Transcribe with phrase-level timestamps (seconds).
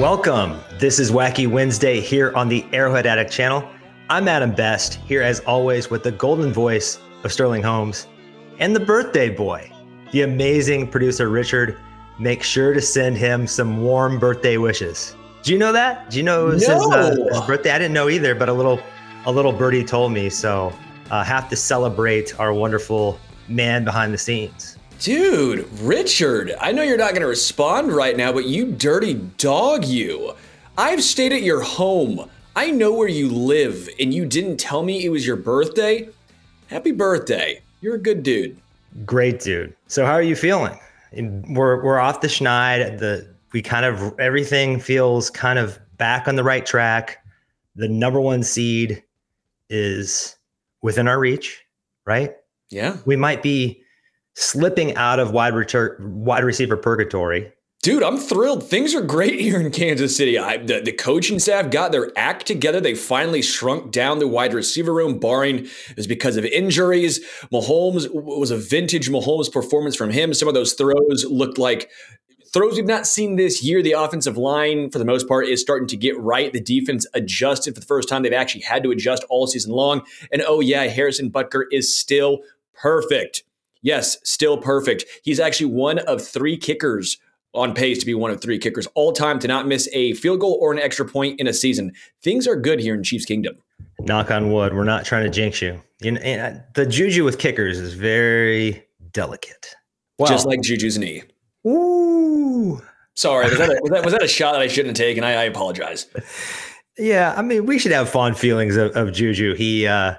[0.00, 0.60] Welcome.
[0.78, 3.66] This is Wacky Wednesday here on the Arrowhead Addict channel.
[4.10, 8.06] I'm Adam Best, here as always with the golden voice of Sterling Holmes
[8.58, 9.72] and the birthday boy,
[10.12, 11.78] the amazing producer Richard.
[12.18, 15.16] Make sure to send him some warm birthday wishes.
[15.42, 16.10] Do you know that?
[16.10, 17.70] Do you know it was his, uh, his birthday?
[17.70, 18.78] I didn't know either, but a little
[19.24, 20.28] a little birdie told me.
[20.28, 20.74] So
[21.10, 23.18] uh, have to celebrate our wonderful
[23.48, 24.75] man behind the scenes.
[25.00, 29.84] Dude, Richard, I know you're not going to respond right now, but you dirty dog,
[29.84, 30.34] you.
[30.78, 32.30] I've stayed at your home.
[32.54, 36.08] I know where you live, and you didn't tell me it was your birthday?
[36.68, 37.60] Happy birthday.
[37.82, 38.56] You're a good dude.
[39.04, 39.74] Great dude.
[39.86, 40.78] So how are you feeling?
[41.12, 42.98] We're we're off the schneid.
[42.98, 47.24] The we kind of everything feels kind of back on the right track.
[47.76, 49.02] The number one seed
[49.68, 50.36] is
[50.80, 51.62] within our reach,
[52.06, 52.34] right?
[52.70, 52.96] Yeah.
[53.04, 53.82] We might be
[54.36, 57.52] slipping out of wide retur- wide receiver purgatory.
[57.82, 58.68] Dude, I'm thrilled.
[58.68, 60.38] Things are great here in Kansas City.
[60.38, 62.80] I, the, the coaching staff got their act together.
[62.80, 67.20] They finally shrunk down the wide receiver room, barring is because of injuries.
[67.52, 70.34] Mahomes was a vintage Mahomes performance from him.
[70.34, 71.90] Some of those throws looked like
[72.52, 73.82] throws we've not seen this year.
[73.82, 76.52] The offensive line, for the most part, is starting to get right.
[76.52, 78.22] The defense adjusted for the first time.
[78.22, 80.02] They've actually had to adjust all season long.
[80.32, 82.40] And oh, yeah, Harrison Butker is still
[82.74, 83.44] perfect.
[83.86, 85.04] Yes, still perfect.
[85.22, 87.18] He's actually one of three kickers
[87.54, 90.40] on pace to be one of three kickers all time to not miss a field
[90.40, 91.92] goal or an extra point in a season.
[92.20, 93.54] Things are good here in Chiefs Kingdom.
[94.00, 94.74] Knock on wood.
[94.74, 95.80] We're not trying to jinx you.
[96.02, 99.76] And, and the juju with kickers is very delicate.
[100.18, 101.22] Well, Just like Juju's knee.
[101.64, 102.82] ooh.
[103.14, 105.22] Sorry, was that, a, was, that, was that a shot that I shouldn't have taken?
[105.22, 106.06] I, I apologize.
[106.98, 109.54] Yeah, I mean, we should have fond feelings of, of Juju.
[109.54, 110.16] He, uh,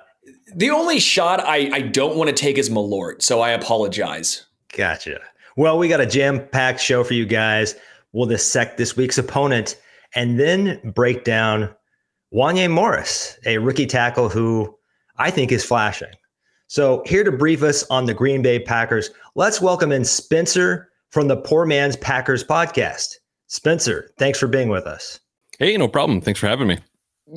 [0.55, 4.45] The only shot I, I don't want to take is Malort, so I apologize.
[4.75, 5.19] gotcha.
[5.55, 7.75] Well, we got a jam packed show for you guys.
[8.13, 9.79] We'll dissect this week's opponent
[10.15, 11.73] and then break down
[12.33, 14.75] Wanya Morris, a rookie tackle who
[15.17, 16.13] I think is flashing.
[16.67, 21.27] So, here to brief us on the Green Bay Packers, let's welcome in Spencer from
[21.27, 23.15] the Poor Man's Packers podcast.
[23.47, 25.19] Spencer, thanks for being with us.
[25.59, 26.19] Hey, no problem.
[26.21, 26.77] Thanks for having me.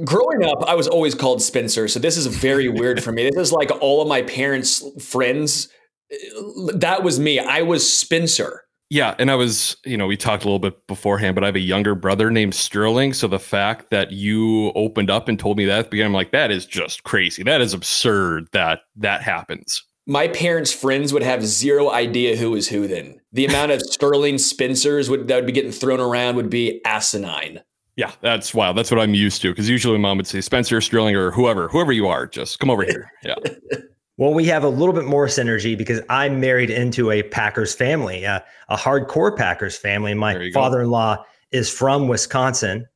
[0.05, 3.25] Growing up, I was always called Spencer, so this is very weird for me.
[3.25, 5.69] This is like all of my parents' friends.
[6.13, 7.41] Uh, that was me.
[7.41, 8.63] I was Spencer.
[8.89, 11.57] Yeah, and I was, you know, we talked a little bit beforehand, but I have
[11.57, 13.13] a younger brother named Sterling.
[13.13, 16.15] So the fact that you opened up and told me that at the beginning, I'm
[16.15, 17.45] like, that is just crazy.
[17.45, 19.85] That is absurd that that happens.
[20.07, 23.21] My parents' friends would have zero idea who was who then.
[23.33, 27.61] The amount of Sterling Spencers would, that would be getting thrown around would be asinine.
[27.97, 28.77] Yeah, that's wild.
[28.77, 29.51] That's what I'm used to.
[29.51, 32.83] Because usually mom would say Spencer, Sterling, or whoever, whoever you are, just come over
[32.85, 33.11] here.
[33.23, 33.35] Yeah.
[34.21, 38.27] Well, we have a little bit more synergy because I'm married into a Packers family,
[38.27, 40.13] uh, a hardcore Packers family.
[40.13, 42.87] My father-in-law is from Wisconsin,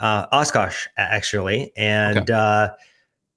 [0.00, 2.72] uh, Oshkosh, actually, and uh,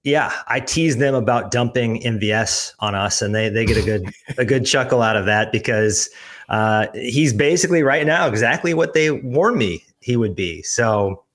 [0.02, 4.12] yeah, I tease them about dumping MVS on us, and they they get a good
[4.40, 6.10] a good chuckle out of that because
[6.50, 10.64] uh, he's basically right now exactly what they warned me he would be.
[10.64, 11.26] So,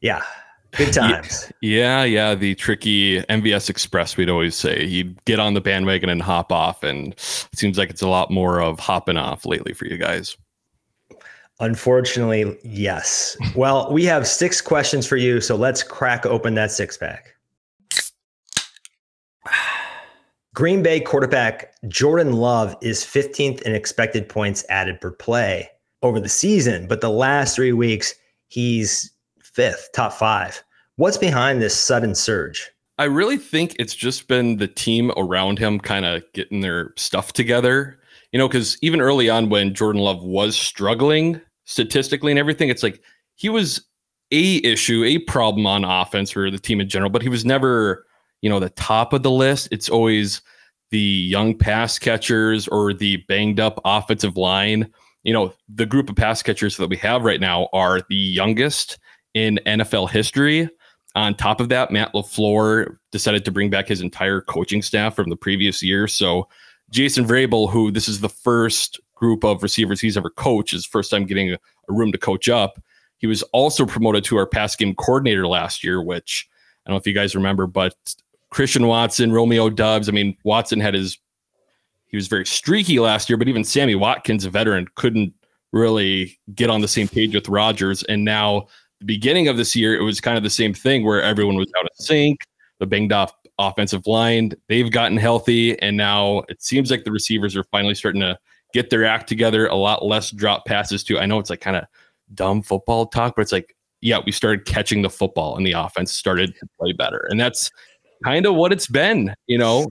[0.00, 0.22] yeah,
[0.70, 1.52] good times.
[1.60, 2.34] Yeah, yeah.
[2.34, 4.82] The tricky MVS Express, we'd always say.
[4.82, 6.82] You'd get on the bandwagon and hop off.
[6.82, 10.38] And it seems like it's a lot more of hopping off lately for you guys.
[11.60, 13.36] Unfortunately, yes.
[13.54, 17.34] Well, we have six questions for you, so let's crack open that six pack.
[20.54, 25.68] Green Bay quarterback Jordan Love is 15th in expected points added per play
[26.02, 28.14] over the season, but the last three weeks,
[28.48, 30.62] he's fifth, top five.
[30.96, 32.70] What's behind this sudden surge?
[32.98, 37.32] I really think it's just been the team around him kind of getting their stuff
[37.32, 37.98] together.
[38.32, 42.82] You know, because even early on when Jordan Love was struggling statistically and everything, it's
[42.82, 43.02] like
[43.34, 43.86] he was
[44.30, 48.06] a issue, a problem on offense for the team in general, but he was never,
[48.40, 49.68] you know, the top of the list.
[49.70, 50.40] It's always
[50.90, 54.90] the young pass catchers or the banged up offensive line.
[55.24, 58.98] You know, the group of pass catchers that we have right now are the youngest
[59.34, 60.68] in NFL history.
[61.14, 65.30] On top of that, Matt LaFleur decided to bring back his entire coaching staff from
[65.30, 66.08] the previous year.
[66.08, 66.48] So
[66.90, 71.10] Jason Vrabel, who this is the first group of receivers he's ever coached, his first
[71.10, 71.58] time getting a,
[71.88, 72.80] room to coach up.
[73.18, 76.48] He was also promoted to our pass game coordinator last year, which
[76.84, 77.94] I don't know if you guys remember, but
[78.50, 80.08] Christian Watson, Romeo Doubs.
[80.08, 81.18] I mean, Watson had his
[82.12, 85.34] he was very streaky last year, but even Sammy Watkins, a veteran, couldn't
[85.72, 88.02] really get on the same page with Rodgers.
[88.04, 88.66] And now
[89.00, 91.72] the beginning of this year, it was kind of the same thing where everyone was
[91.78, 92.40] out of sync,
[92.78, 97.56] the banged off offensive line, they've gotten healthy, and now it seems like the receivers
[97.56, 98.38] are finally starting to
[98.74, 99.66] get their act together.
[99.66, 101.18] A lot less drop passes too.
[101.18, 101.84] I know it's like kind of
[102.34, 106.12] dumb football talk, but it's like, yeah, we started catching the football and the offense
[106.12, 107.26] started to play better.
[107.30, 107.70] And that's
[108.24, 109.88] kind of what it's been, you know.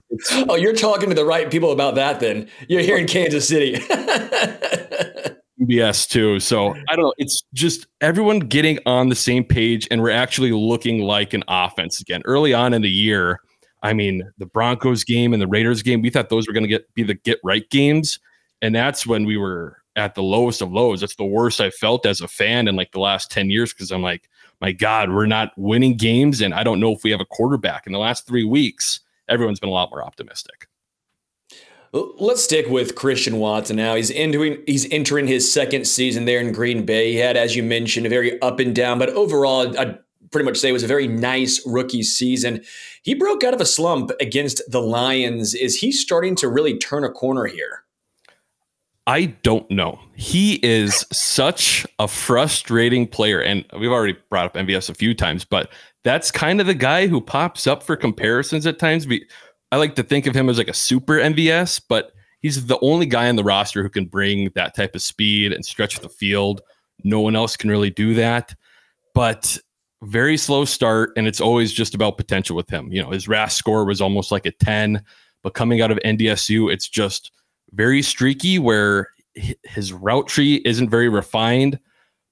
[0.48, 2.48] oh, you're talking to the right people about that then.
[2.68, 3.80] You're here in Kansas City.
[5.68, 6.40] Yes, too.
[6.40, 7.14] So I don't know.
[7.18, 12.00] It's just everyone getting on the same page and we're actually looking like an offense
[12.00, 12.22] again.
[12.24, 13.40] Early on in the year,
[13.82, 16.68] I mean, the Broncos game and the Raiders game, we thought those were going to
[16.68, 18.18] get be the get right games.
[18.60, 21.00] And that's when we were at the lowest of lows.
[21.00, 23.90] That's the worst I felt as a fan in like the last 10 years because
[23.92, 24.28] I'm like,
[24.62, 26.40] my God, we're not winning games.
[26.40, 27.86] And I don't know if we have a quarterback.
[27.86, 30.68] In the last three weeks, everyone's been a lot more optimistic.
[31.92, 33.96] Let's stick with Christian Watson now.
[33.96, 37.12] He's entering he's entering his second season there in Green Bay.
[37.12, 39.98] He had, as you mentioned, a very up and down, but overall, I'd
[40.30, 42.64] pretty much say it was a very nice rookie season.
[43.02, 45.54] He broke out of a slump against the Lions.
[45.54, 47.81] Is he starting to really turn a corner here?
[49.06, 49.98] I don't know.
[50.14, 53.40] He is such a frustrating player.
[53.40, 55.72] And we've already brought up MVS a few times, but
[56.04, 59.06] that's kind of the guy who pops up for comparisons at times.
[59.72, 63.06] I like to think of him as like a super MVS, but he's the only
[63.06, 66.60] guy on the roster who can bring that type of speed and stretch the field.
[67.02, 68.54] No one else can really do that.
[69.14, 69.58] But
[70.02, 72.92] very slow start, and it's always just about potential with him.
[72.92, 75.02] You know, his RAS score was almost like a 10,
[75.42, 77.32] but coming out of NDSU, it's just
[77.72, 81.78] very streaky where his route tree isn't very refined.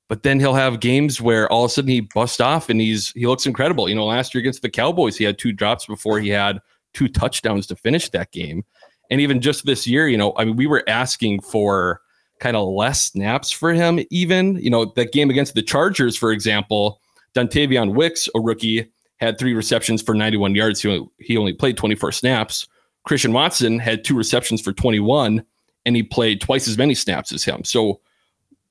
[0.09, 3.13] But then he'll have games where all of a sudden he busts off and he's
[3.13, 3.89] he looks incredible.
[3.89, 6.61] You know, last year against the Cowboys, he had two drops before he had
[6.95, 8.65] two touchdowns to finish that game.
[9.11, 12.01] And even just this year, you know, I mean, we were asking for
[12.41, 14.57] kind of less snaps for him, even.
[14.57, 17.01] You know, that game against the Chargers, for example,
[17.35, 20.83] Dontayvion Wicks, a rookie, had three receptions for 91 yards.
[20.83, 22.67] He only, he only played 24 snaps.
[23.11, 25.45] Christian Watson had two receptions for 21
[25.85, 27.65] and he played twice as many snaps as him.
[27.65, 28.01] So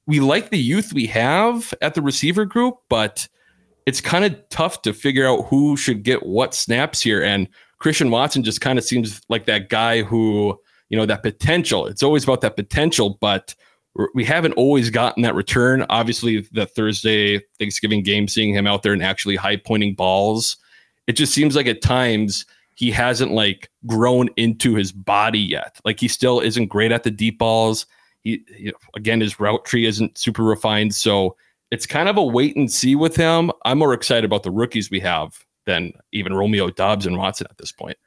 [0.07, 3.27] we like the youth we have at the receiver group, but
[3.85, 7.21] it's kind of tough to figure out who should get what snaps here.
[7.21, 7.49] And
[7.79, 10.57] Christian Watson just kind of seems like that guy who,
[10.87, 11.85] you know, that potential.
[11.85, 13.53] It's always about that potential, but
[14.15, 15.85] we haven't always gotten that return.
[15.89, 20.55] Obviously, the Thursday Thanksgiving game, seeing him out there and actually high pointing balls,
[21.07, 22.45] it just seems like at times
[22.79, 25.81] he hasn't like grown into his body yet.
[25.83, 27.85] Like he still isn't great at the deep balls.
[28.21, 30.95] He, know, again, his route tree isn't super refined.
[30.95, 31.35] So
[31.71, 33.51] it's kind of a wait and see with him.
[33.65, 37.57] I'm more excited about the rookies we have than even Romeo Doubs and Watson at
[37.57, 37.97] this point.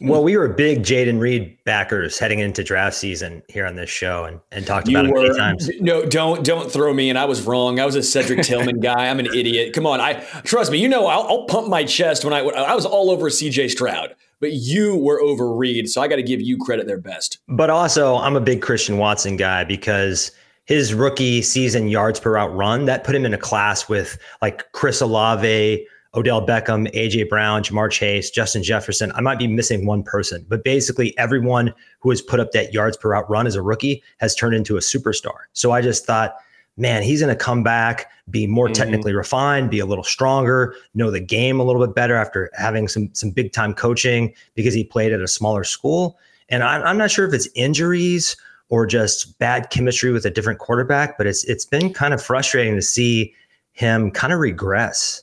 [0.00, 4.24] Well, we were big Jayden Reed backers heading into draft season here on this show
[4.24, 5.70] and, and talked about you it were, many times.
[5.80, 7.16] No, don't don't throw me in.
[7.16, 7.80] I was wrong.
[7.80, 9.08] I was a Cedric Tillman guy.
[9.08, 9.72] I'm an idiot.
[9.72, 10.00] Come on.
[10.00, 10.14] I
[10.44, 10.78] trust me.
[10.78, 14.14] You know, I'll, I'll pump my chest when I I was all over CJ Stroud,
[14.38, 17.38] but you were over Reed, so I got to give you credit there best.
[17.48, 20.30] But also, I'm a big Christian Watson guy because
[20.66, 24.70] his rookie season yards per route run that put him in a class with like
[24.72, 29.12] Chris Olave Odell Beckham, AJ Brown, Ja'Marr Chase, Justin Jefferson.
[29.14, 32.96] I might be missing one person, but basically everyone who has put up that yards
[32.96, 35.36] per route run as a rookie has turned into a superstar.
[35.52, 36.36] So I just thought,
[36.76, 38.74] man, he's going to come back, be more mm-hmm.
[38.74, 42.88] technically refined, be a little stronger, know the game a little bit better after having
[42.88, 46.18] some some big time coaching because he played at a smaller school.
[46.48, 48.36] And I'm, I'm not sure if it's injuries
[48.68, 52.74] or just bad chemistry with a different quarterback, but it's it's been kind of frustrating
[52.74, 53.34] to see
[53.72, 55.22] him kind of regress.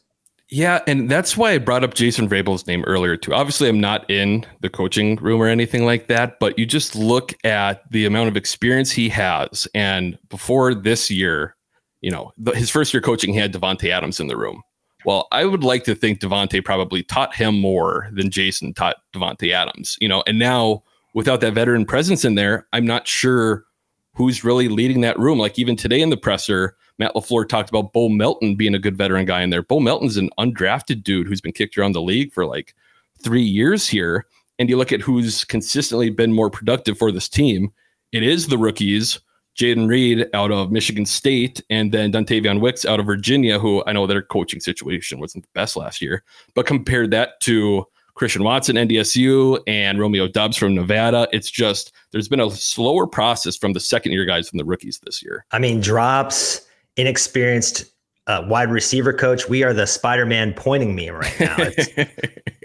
[0.54, 3.34] Yeah, and that's why I brought up Jason Vrabel's name earlier too.
[3.34, 7.34] Obviously, I'm not in the coaching room or anything like that, but you just look
[7.44, 11.56] at the amount of experience he has, and before this year,
[12.02, 14.62] you know, the, his first year coaching, he had Davante Adams in the room.
[15.06, 19.52] Well, I would like to think Davante probably taught him more than Jason taught Davante
[19.52, 19.98] Adams.
[20.02, 20.84] You know, and now
[21.16, 23.66] without that veteran presence in there, I'm not sure
[24.14, 25.40] who's really leading that room.
[25.40, 28.98] Like even today in the presser Matt LaFleur talked about Bo Melton being a good
[28.98, 29.64] veteran guy in there.
[29.64, 32.76] Bo Melton's an undrafted dude who's been kicked around the league for like
[33.22, 34.26] three years here.
[34.60, 37.72] And you look at who's consistently been more productive for this team.
[38.12, 39.20] It is the rookies,
[39.58, 43.94] Jayden Reed out of Michigan State, and then Dontayvion Wicks out of Virginia, who I
[43.94, 46.24] know their coaching situation wasn't the best last year.
[46.54, 51.28] But compared that to Christian Watson, NDSU, and Romeo Doubs from Nevada.
[51.32, 55.00] It's just there's been a slower process from the second year guys than the rookies
[55.00, 55.46] this year.
[55.52, 57.86] I mean, drops, inexperienced
[58.28, 59.50] uh, wide receiver coach.
[59.50, 61.56] We are the Spider Man pointing meme right now.
[61.60, 62.12] It's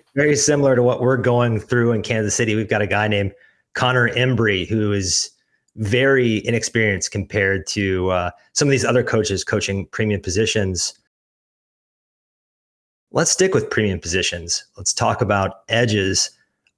[0.14, 2.54] very similar to what we're going through in Kansas City.
[2.54, 3.32] We've got a guy named
[3.74, 5.30] Connor Embree who is
[5.76, 10.94] very inexperienced compared to uh, some of these other coaches coaching premium positions.
[13.12, 14.64] Let's stick with premium positions.
[14.76, 16.30] Let's talk about edges.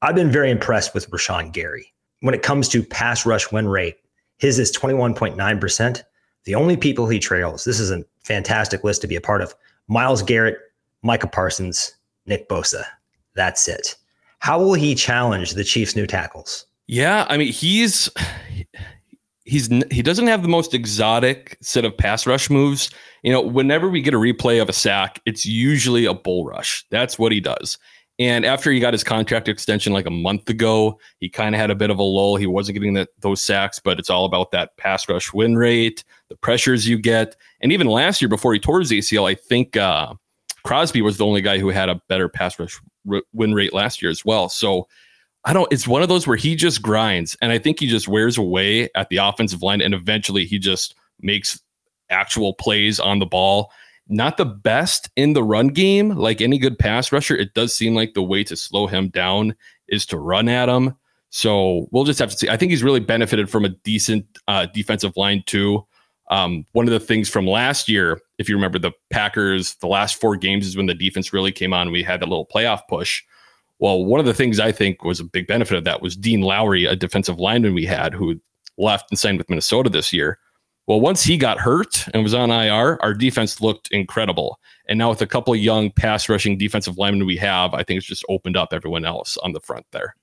[0.03, 1.93] I've been very impressed with Rashan Gary.
[2.21, 3.97] When it comes to pass rush win rate,
[4.39, 6.03] his is 21.9%.
[6.45, 9.55] The only people he trails, this is a fantastic list to be a part of
[9.89, 10.59] Myles Garrett,
[11.03, 11.95] Micah Parsons,
[12.27, 12.85] Nick Bosa.
[13.35, 13.97] That's it.
[14.39, 16.67] How will he challenge the Chiefs' new tackles?
[16.87, 18.11] Yeah, I mean, he's
[19.45, 22.91] he's he doesn't have the most exotic set of pass rush moves.
[23.23, 26.85] You know, whenever we get a replay of a sack, it's usually a bull rush.
[26.91, 27.79] That's what he does.
[28.21, 31.71] And after he got his contract extension like a month ago, he kind of had
[31.71, 32.37] a bit of a lull.
[32.37, 36.05] He wasn't getting that, those sacks, but it's all about that pass rush win rate,
[36.29, 37.35] the pressures you get.
[37.63, 40.13] And even last year, before he tore his ACL, I think uh,
[40.65, 42.79] Crosby was the only guy who had a better pass rush
[43.11, 44.51] r- win rate last year as well.
[44.51, 44.87] So
[45.47, 47.39] I don't, it's one of those where he just grinds.
[47.41, 49.81] And I think he just wears away at the offensive line.
[49.81, 51.59] And eventually he just makes
[52.11, 53.73] actual plays on the ball
[54.11, 56.11] not the best in the run game.
[56.11, 59.55] Like any good pass rusher, it does seem like the way to slow him down
[59.89, 60.95] is to run at him.
[61.31, 62.49] So we'll just have to see.
[62.49, 65.87] I think he's really benefited from a decent uh, defensive line too.
[66.31, 70.21] Um, one of the things from last year, if you remember the Packers, the last
[70.21, 71.91] four games is when the defense really came on.
[71.91, 73.23] We had that little playoff push.
[73.79, 76.43] Well, one of the things I think was a big benefit of that was Dean
[76.43, 78.41] Lowry, a defensive lineman we had who
[78.77, 80.39] left and signed with Minnesota this year.
[80.91, 84.59] Well, once he got hurt and was on IR, our defense looked incredible.
[84.89, 87.99] And now with a couple of young pass rushing defensive linemen we have, I think
[87.99, 90.17] it's just opened up everyone else on the front there.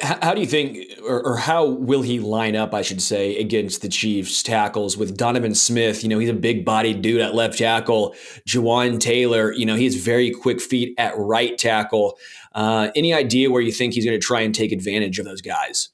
[0.00, 3.82] How do you think, or, or, how will he line up, I should say, against
[3.82, 6.04] the Chiefs tackles with Donovan Smith?
[6.04, 8.14] You know, he's a big bodied dude at left tackle.
[8.48, 12.16] Jawaan Taylor, you know, he has very quick feet at right tackle.
[12.54, 15.40] Uh, any idea where you think he's going to try and take advantage of those
[15.40, 15.88] guys?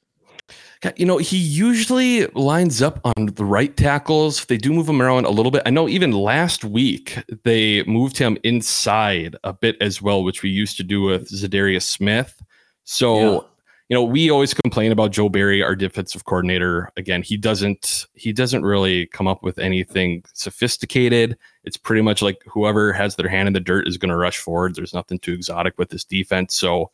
[0.96, 4.44] You know, he usually lines up on the right tackles.
[4.44, 5.62] They do move him around a little bit.
[5.64, 10.50] I know even last week they moved him inside a bit as well, which we
[10.50, 12.42] used to do with Za'Darius Smith.
[12.84, 13.40] So, yeah.
[13.88, 16.90] you know, we always complain about Joe Barry, our defensive coordinator.
[16.98, 21.38] Again, he doesn't he doesn't really come up with anything sophisticated.
[21.64, 24.36] It's pretty much like whoever has their hand in the dirt is going to rush
[24.36, 24.74] forward.
[24.74, 26.54] There's nothing too exotic with this defense.
[26.54, 26.90] So,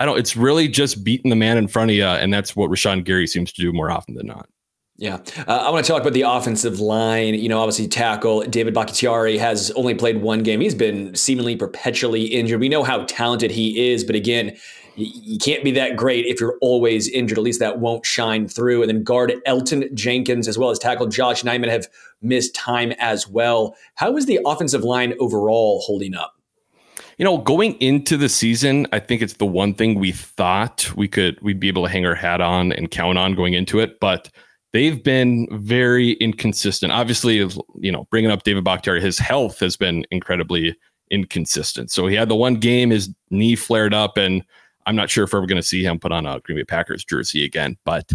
[0.00, 0.18] I don't.
[0.18, 3.26] It's really just beating the man in front of you, and that's what Rashan Gary
[3.26, 4.48] seems to do more often than not.
[4.96, 7.34] Yeah, uh, I want to talk about the offensive line.
[7.34, 10.60] You know, obviously, tackle David Bakhtiari has only played one game.
[10.60, 12.60] He's been seemingly perpetually injured.
[12.60, 14.56] We know how talented he is, but again,
[14.96, 17.38] you, can't be that great if you're always injured.
[17.38, 18.82] At least that won't shine through.
[18.82, 21.88] And then guard Elgton Jenkins as well as tackle Yosh Nijman have
[22.22, 23.76] missed time as well.
[23.94, 26.39] How is the offensive line overall holding up?
[27.20, 31.06] You know, going into the season, I think it's the one thing we thought we
[31.06, 34.00] could we'd be able to hang our hat on and count on going into it,
[34.00, 34.30] but
[34.72, 36.94] they've been very inconsistent.
[36.94, 40.74] Obviously, you know, bringing up David Bakhtiari, his health has been incredibly
[41.10, 41.90] inconsistent.
[41.90, 44.42] So he had the one game, his knee flared up, and
[44.86, 47.04] I'm not sure if we're going to see him put on a Green Bay Packers
[47.04, 47.76] jersey again.
[47.84, 48.14] But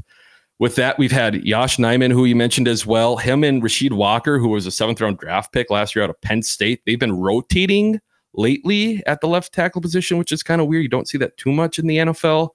[0.58, 3.18] with that, we've had Yosh Nijman, who you mentioned as well.
[3.18, 6.20] Him and Rasheed Walker, who was a seventh round draft pick last year out of
[6.22, 6.82] Penn State.
[6.88, 8.02] They've been rotating
[8.38, 10.84] lately at the left tackle position, which is kind of weird.
[10.84, 12.50] You don't see that too much in the NFL.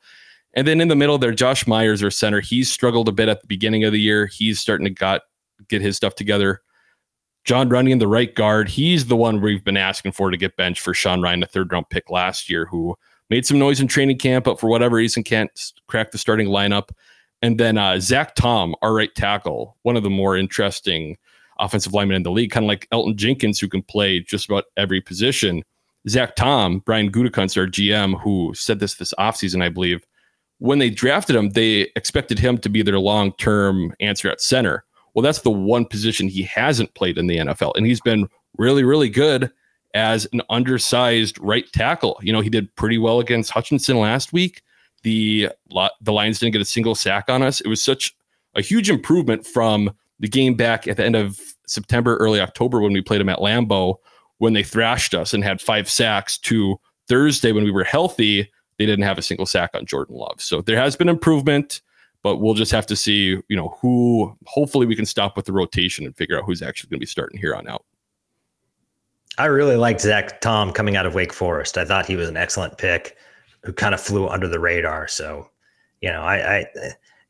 [0.55, 3.41] And then in the middle there, Josh Myers, our center, he's struggled a bit at
[3.41, 4.27] the beginning of the year.
[4.27, 5.23] He's starting to got
[5.69, 6.61] get his stuff together.
[7.45, 10.81] John Runyan, the right guard, he's the one we've been asking for to get benched
[10.83, 12.97] for Sean Rhyan, the third round pick last year, who
[13.31, 15.51] made some noise in training camp, but for whatever reason can't
[15.87, 16.91] crack the starting lineup.
[17.43, 21.17] And then uh, Zach Tom, our right tackle, one of the more interesting
[21.61, 24.65] offensive linemen in the league, kind of like Elgton Jenkins, who can play just about
[24.77, 25.63] every position.
[26.09, 30.07] Zach Tom, Brian Gutekunst, our GM, who said this this offseason, I believe,
[30.59, 34.85] when they drafted him, they expected him to be their long term answer at center.
[35.15, 38.85] Well, that's the one position he hasn't played in the NFL, and he's been really,
[38.85, 39.51] really good
[39.95, 42.19] as an undersized right tackle.
[42.23, 44.63] You know, he did pretty well against Hutchinson last week.
[45.03, 45.49] The
[46.01, 47.61] the Lions didn't get a single sack on us.
[47.61, 48.15] It was such
[48.55, 52.93] a huge improvement from the game back at the end of September, early October when
[52.93, 53.97] we played them at Lambeau,
[54.39, 58.87] when they thrashed us and had five sacks, to Thursday when we were healthy, they
[58.87, 60.41] didn't have a single sack on Jordan Love.
[60.41, 61.83] So there has been improvement,
[62.23, 65.53] but we'll just have to see, you know, who hopefully we can stop with the
[65.53, 67.85] rotation and figure out who's actually going to be starting here on out.
[69.39, 71.79] I really liked Zach Tom coming out of Wake Forest.
[71.79, 73.17] I thought he was an excellent pick
[73.63, 75.09] who kind of flew under the radar.
[75.09, 75.49] So,
[76.01, 76.67] you know, I, I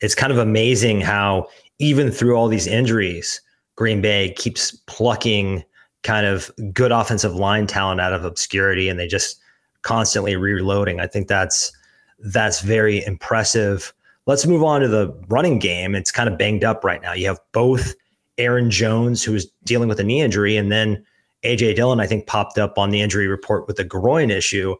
[0.00, 1.48] it's kind of amazing how
[1.80, 3.40] even through all these injuries,
[3.74, 5.64] Green Bay keeps plucking
[6.02, 9.40] kind of good offensive line talent out of obscurity and they just
[9.82, 11.00] constantly reloading.
[11.00, 11.72] I think that's
[12.20, 13.92] that's very impressive.
[14.26, 15.94] Let's move on to the running game.
[15.94, 17.14] It's kind of banged up right now.
[17.14, 17.94] You have both
[18.36, 21.02] Aaron Jones, who is dealing with a knee injury, and then
[21.42, 24.76] AJ Dillon, I think, popped up on the injury report with a groin issue.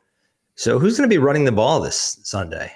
[0.57, 2.73] So who's going to be running the ball this Sunday?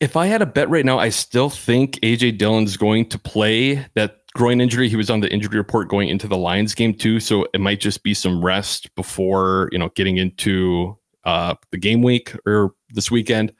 [0.00, 3.86] If I had a bet right now, I still think AJ Dillon's going to play.
[3.94, 4.88] That groin injury.
[4.88, 7.80] He was on the injury report going into the Lions game too, so it might
[7.80, 13.10] just be some rest before you know getting into uh, the game week or this
[13.10, 13.52] weekend.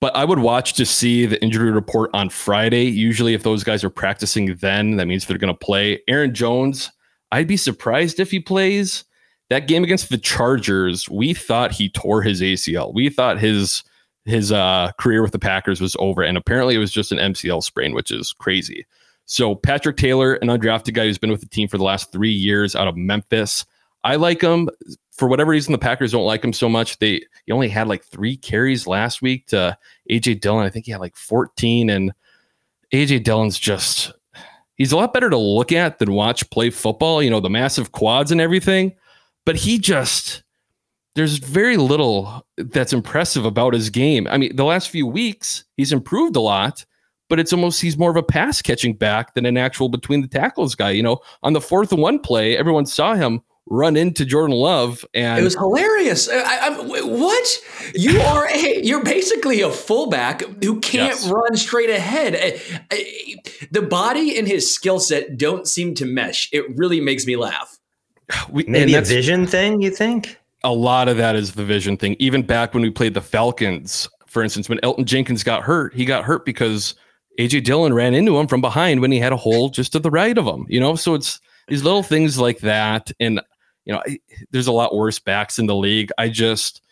[0.00, 2.84] But I would watch to see the injury report on Friday.
[2.84, 6.00] Usually, if those guys are practicing then, that means they're going to play.
[6.08, 6.90] Aaron Jones,
[7.32, 9.04] I'd be surprised if he plays.
[9.50, 12.94] That game against the Chargers, we thought he tore his ACL.
[12.94, 13.82] We thought his
[14.24, 17.62] his uh, career with the Packers was over, and apparently it was just an MCL
[17.62, 18.86] sprain, which is crazy.
[19.26, 22.30] So Patrick Taylor, an undrafted guy who's been with the team for the last three
[22.30, 23.64] years out of Memphis.
[24.02, 24.68] I like him
[25.12, 25.72] for whatever reason.
[25.72, 26.98] The Packers don't like him so much.
[26.98, 29.76] They he only had like three carries last week to
[30.10, 30.66] AJ Dillon.
[30.66, 32.12] I think he had like 14, and
[32.92, 34.12] AJ Dillon's just
[34.76, 37.22] he's a lot better to look at than watch play football.
[37.22, 38.94] You know the massive quads and everything,
[39.46, 40.43] but he just
[41.14, 44.26] there's very little that's impressive about his game.
[44.28, 46.84] I mean, the last few weeks he's improved a lot
[47.28, 50.28] but it's almost he's more of a pass catching back than an actual between the
[50.28, 50.90] tackles guy.
[50.90, 55.04] You know, on the fourth and one play, everyone saw him run into Jordan Love,
[55.14, 56.28] and it was hilarious.
[56.28, 57.60] I, I, what
[57.94, 61.28] you are a you're basically a fullback who can't yes.
[61.28, 62.60] run straight ahead.
[63.70, 66.48] The body and his skill set don't seem to mesh.
[66.52, 67.78] It really makes me laugh.
[68.48, 69.82] We, Maybe a vision thing.
[69.82, 70.38] You think?
[70.64, 72.16] A lot of that is the vision thing.
[72.18, 76.04] Even back when we played the Falcons, for instance, when Elgton Jenkins got hurt, he
[76.04, 76.94] got hurt because
[77.38, 80.10] AJ Dillon ran into him from behind when he had a hole just to the
[80.10, 80.66] right of him.
[80.68, 83.40] You know, so it's these little things like that, and
[83.84, 84.02] you know,
[84.50, 86.10] there's a lot worse backs in the league.
[86.18, 86.82] I just,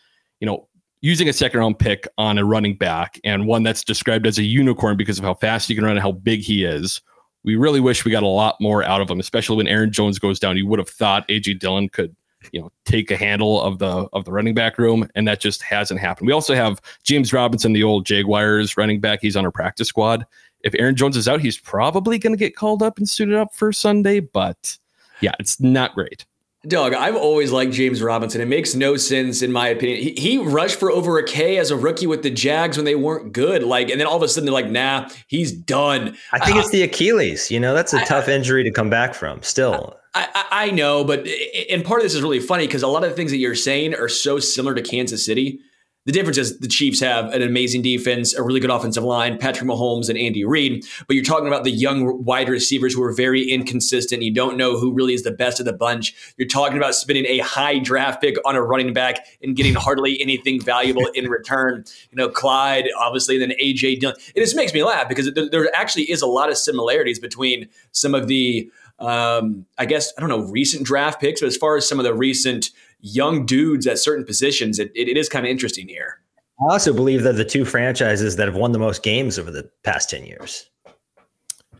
[0.40, 0.68] you know,
[1.00, 4.42] using a second round pick on a running back and one that's described as a
[4.42, 7.00] unicorn because of how fast he can run and how big he is.
[7.44, 10.18] We really wish we got a lot more out of him, especially when Aaron Jones
[10.18, 10.56] goes down.
[10.56, 12.14] You would have thought AJ Dillon could,
[12.52, 15.62] you know, take a handle of the of the running back room, and that just
[15.62, 16.26] hasn't happened.
[16.26, 19.20] We also have James Robinson, the old Jaguars running back.
[19.22, 20.26] He's on our practice squad.
[20.64, 23.54] If Aaron Jones is out, he's probably going to get called up and suited up
[23.54, 24.20] for Sunday.
[24.20, 24.78] But
[25.20, 26.24] yeah, it's not great.
[26.68, 28.40] Doug, I've always liked James Robinson.
[28.40, 30.00] It makes no sense, in my opinion.
[30.00, 32.94] He, he, rushed for over a K as a rookie with the Jags when they
[32.94, 33.64] weren't good.
[33.64, 36.60] Like, and then all of a sudden they're like, "Nah, he's done." I think uh,
[36.60, 37.50] it's the Achilles.
[37.50, 39.42] You know, that's a I, tough injury to come back from.
[39.42, 41.26] Still, I, I, know, but
[41.70, 43.54] and part of this is really funny because a lot of the things that you're
[43.54, 45.60] saying are so similar to Kansas City.
[46.04, 49.70] The difference is the Chiefs have an amazing defense, a really good offensive line, Patrick
[49.70, 50.84] Mahomes and Andy Reid.
[51.06, 54.20] But you're talking about the young wide receivers who are very inconsistent.
[54.20, 56.34] You don't know who really is the best of the bunch.
[56.36, 60.20] You're talking about spending a high draft pick on a running back and getting hardly
[60.20, 61.84] anything valuable in return.
[62.10, 64.16] You know, Clyde, obviously, then AJ Dillon.
[64.34, 68.12] It just makes me laugh because there actually is a lot of similarities between some
[68.12, 68.68] of the
[69.02, 72.04] um, I guess I don't know recent draft picks, but as far as some of
[72.04, 76.20] the recent young dudes at certain positions, it, it, it is kind of interesting here.
[76.60, 79.68] I also believe that the two franchises that have won the most games over the
[79.82, 80.70] past 10 years.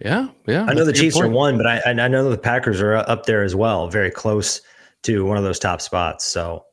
[0.01, 0.65] Yeah, yeah.
[0.65, 1.27] I know the Chiefs point.
[1.27, 4.61] are one, but I, I know the Packers are up there as well, very close
[5.03, 6.25] to one of those top spots.
[6.25, 6.65] So,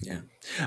[0.00, 0.20] yeah.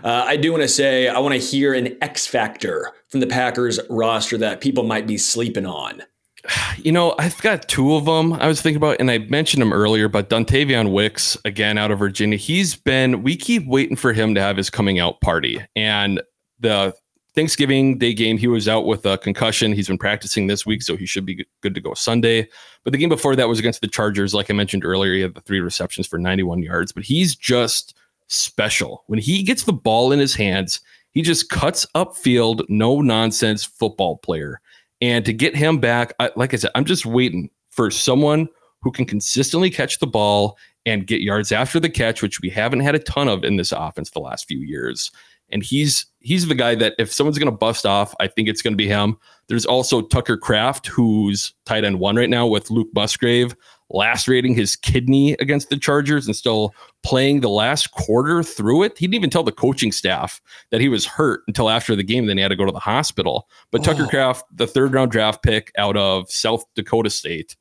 [0.03, 3.27] Uh, I do want to say I want to hear an X factor from the
[3.27, 6.03] Packers roster that people might be sleeping on.
[6.77, 8.33] You know, I've got two of them.
[8.33, 11.99] I was thinking about, and I mentioned him earlier, but Dontayvion Wicks, again out of
[11.99, 13.21] Virginia, he's been.
[13.21, 16.23] We keep waiting for him to have his coming out party, and
[16.59, 16.95] the
[17.35, 19.73] Thanksgiving Day game, he was out with a concussion.
[19.73, 22.49] He's been practicing this week, so he should be good to go Sunday.
[22.83, 24.33] But the game before that was against the Chargers.
[24.33, 26.91] Like I mentioned earlier, he had the three receptions for 91 yards.
[26.91, 27.95] But he's just
[28.27, 30.81] special when he gets the ball in his hands.
[31.11, 34.61] He just cuts up field, no nonsense football player.
[35.01, 38.47] And to get him back, I, like I said, I'm just waiting for someone
[38.81, 42.79] who can consistently catch the ball and get yards after the catch, which we haven't
[42.81, 45.11] had a ton of in this offense the last few years.
[45.51, 48.61] And he's he's the guy that if someone's going to bust off, I think it's
[48.61, 49.17] going to be him.
[49.47, 53.55] There's also Tucker Kraft, who's tight end one right now with Luke Musgrave
[53.93, 56.73] lacerating his kidney against the Chargers and still
[57.03, 58.97] playing the last quarter through it.
[58.97, 62.25] He didn't even tell the coaching staff that he was hurt until after the game.
[62.25, 63.47] Then he had to go to the hospital.
[63.71, 63.83] But oh.
[63.85, 67.55] Tucker Kraft, the third round draft pick out of South Dakota State,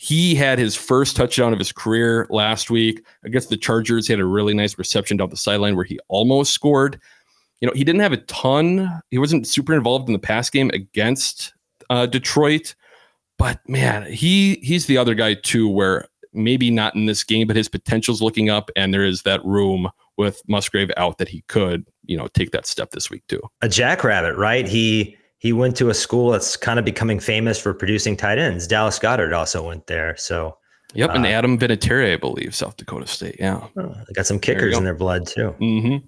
[0.00, 4.06] he had his first touchdown of his career last week against the Chargers.
[4.06, 7.00] He had a really nice reception down the sideline where he almost scored.
[7.60, 9.02] You know, he didn't have a ton.
[9.10, 11.52] He wasn't super involved in the pass game against
[11.90, 12.76] uh, Detroit
[13.38, 17.56] but man, he he's the other guy too, where maybe not in this game, but
[17.56, 21.86] his potential's looking up, and there is that room with Musgrave out that he could,
[22.04, 23.40] you know, take that step this week too.
[23.62, 24.66] A jackrabbit, right?
[24.66, 28.66] He he went to a school that's kind of becoming famous for producing tight ends.
[28.66, 30.16] Dallas Goedert also went there.
[30.16, 30.56] So
[30.94, 33.36] Yep, and uh, Adam Vinatieri, I believe, South Dakota State.
[33.38, 35.54] Yeah, oh, they got some kickers in their blood too.
[35.60, 36.06] Mm-hmm.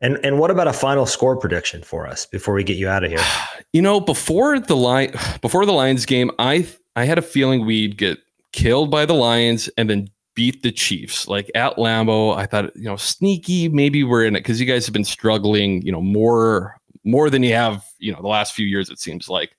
[0.00, 3.04] And and what about a final score prediction for us before we get you out
[3.04, 3.20] of here?
[3.72, 7.96] You know, before the line before the Lions game, I I had a feeling we'd
[7.96, 8.18] get
[8.52, 11.28] killed by the Lions and then beat the Chiefs.
[11.28, 14.86] Like at Lambeau, I thought, you know, sneaky, maybe we're in it because you guys
[14.86, 18.66] have been struggling, you know, more more than you have, you know, the last few
[18.66, 19.56] years, it seems like.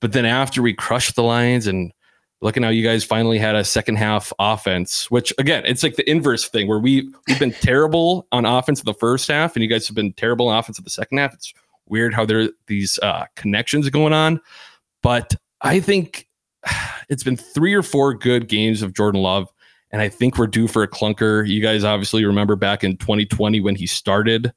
[0.00, 1.90] But then after we crushed the Lions and
[2.44, 6.08] looking how you guys finally had a second half offense, which again, it's like the
[6.08, 9.68] inverse thing where we we've been terrible on offense in the first half, and you
[9.68, 11.32] guys have been terrible on offense in the second half.
[11.32, 11.54] It's
[11.88, 14.40] weird how there are these uh, connections going on,
[15.02, 16.28] but I think
[17.08, 19.50] it's been three or four good games of Jordan Love,
[19.90, 21.48] and I think we're due for a clunker.
[21.48, 24.52] You guys obviously remember back in 2020 when he started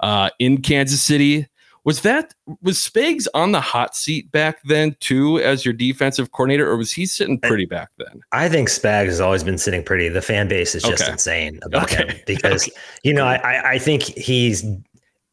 [0.00, 1.46] uh, in Kansas City.
[1.84, 6.68] Was that was Spags on the hot seat back then too as your defensive coordinator,
[6.70, 8.20] or was he sitting pretty back then?
[8.32, 10.08] I think Spags has always been sitting pretty.
[10.10, 11.12] The fan base is just Okay.
[11.12, 12.04] insane about Okay.
[12.06, 12.68] him because
[13.02, 14.64] you know I I think he's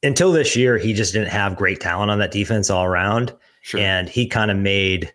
[0.04, 3.82] until this year he just didn't have great talent on that defense all around, Sure.
[3.82, 5.14] and he kind of made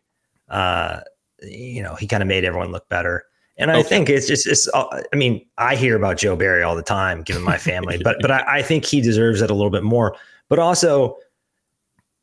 [0.51, 1.01] uh
[1.41, 3.25] you know he kind of made everyone look better.
[3.59, 3.89] And I Okay.
[3.89, 7.23] think it's just it's uh, I mean I hear about Joe Barry all the time
[7.23, 10.15] given my family, but but I, I think he deserves it a little bit more.
[10.53, 11.17] But also,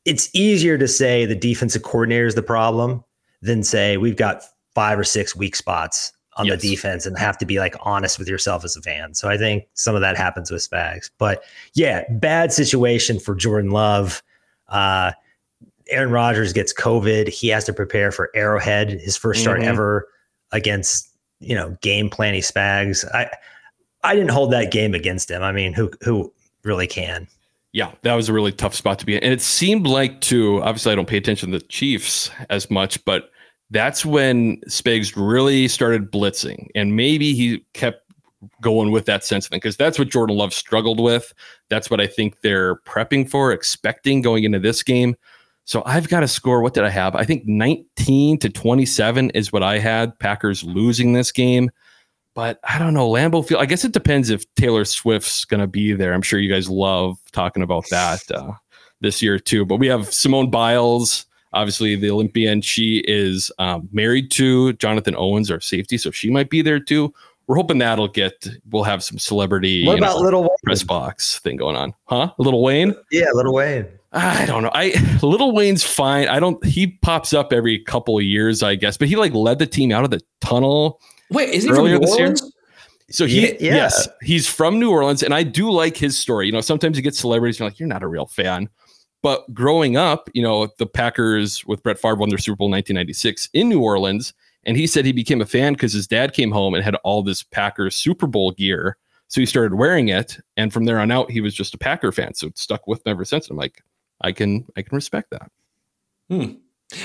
[0.06, 3.04] it's easier to say the defensive coordinator is the problem
[3.42, 4.44] than say we've got
[4.76, 6.62] five or six weak spots on Yes.
[6.62, 9.16] the defense and have to be like honest with yourself as a fan.
[9.16, 11.10] So I think some of that happens with Spags.
[11.18, 14.22] But yeah, bad situation for Jordan Love.
[14.68, 15.12] Uh,
[15.90, 17.30] Aaron Rodgers gets COVID.
[17.30, 19.66] He has to prepare for Arrowhead, his first start Mhm.
[19.70, 20.08] ever
[20.52, 23.04] against you know game planning Spags.
[23.12, 23.32] I
[24.04, 25.42] I didn't hold that game against him.
[25.42, 26.32] I mean, who who
[26.64, 27.28] really can?
[27.72, 29.24] Yeah, that was a really tough spot to be in.
[29.24, 33.04] And it seemed like, too, obviously, I don't pay attention to the Chiefs as much,
[33.06, 33.30] but
[33.70, 36.68] that's when Spags really started blitzing.
[36.74, 38.04] And maybe he kept
[38.62, 41.34] going with that sense of thing because that's what Jordan Love struggled with.
[41.70, 45.16] That's what I think they're prepping for, expecting going into this game.
[45.66, 46.62] So I've got a score.
[46.62, 47.16] What did I have?
[47.16, 50.18] I think 19 to 27 is what I had.
[50.18, 51.70] Packers losing this game.
[52.40, 53.10] But I don't know.
[53.10, 53.62] Lambeau Field.
[53.62, 56.14] I guess it depends if Taylor Swift's going to be there.
[56.14, 58.54] I'm sure you guys love talking about that uh,
[59.02, 59.66] this year too.
[59.66, 62.62] But we have Simone Biles, obviously the Olympian.
[62.62, 67.14] She is um, married to Jonathan Owens, our safety, so she might be there too.
[67.48, 68.48] We're hoping that'll get.
[68.70, 69.86] We'll have some celebrity.
[69.86, 70.50] What you know, about Little Wayne?
[70.64, 72.32] press box thing going on, huh?
[72.38, 72.96] Little Wayne.
[73.12, 73.86] Yeah, Little Wayne.
[74.14, 74.72] I don't know.
[74.74, 76.30] I Little Wayne's fine.
[76.30, 76.64] I don't.
[76.64, 78.96] He pops up every couple of years, I guess.
[78.96, 81.02] But he like led the team out of the tunnel.
[81.32, 82.28] Wait, is he Earlier from New this year?
[82.28, 82.52] Orleans?
[83.12, 83.76] So he, Yeah, yeah.
[83.76, 86.46] yes, he's from New Orleans, and I do like his story.
[86.46, 88.70] You know, sometimes you get celebrities, you're like, you're not a real fan.
[89.22, 93.50] But growing up, you know, the Packers with Brett Favre won their Super Bowl 1996
[93.54, 96.74] in New Orleans, and he said he became a fan because his dad came home
[96.74, 98.98] and had all this Packers Super Bowl gear.
[99.28, 102.12] So he started wearing it, and from there on out, he was just a Packer
[102.12, 102.34] fan.
[102.34, 103.50] So it stuck with him ever since.
[103.50, 103.84] I'm like,
[104.22, 105.52] I can, I can respect that.
[106.30, 106.54] Hmm.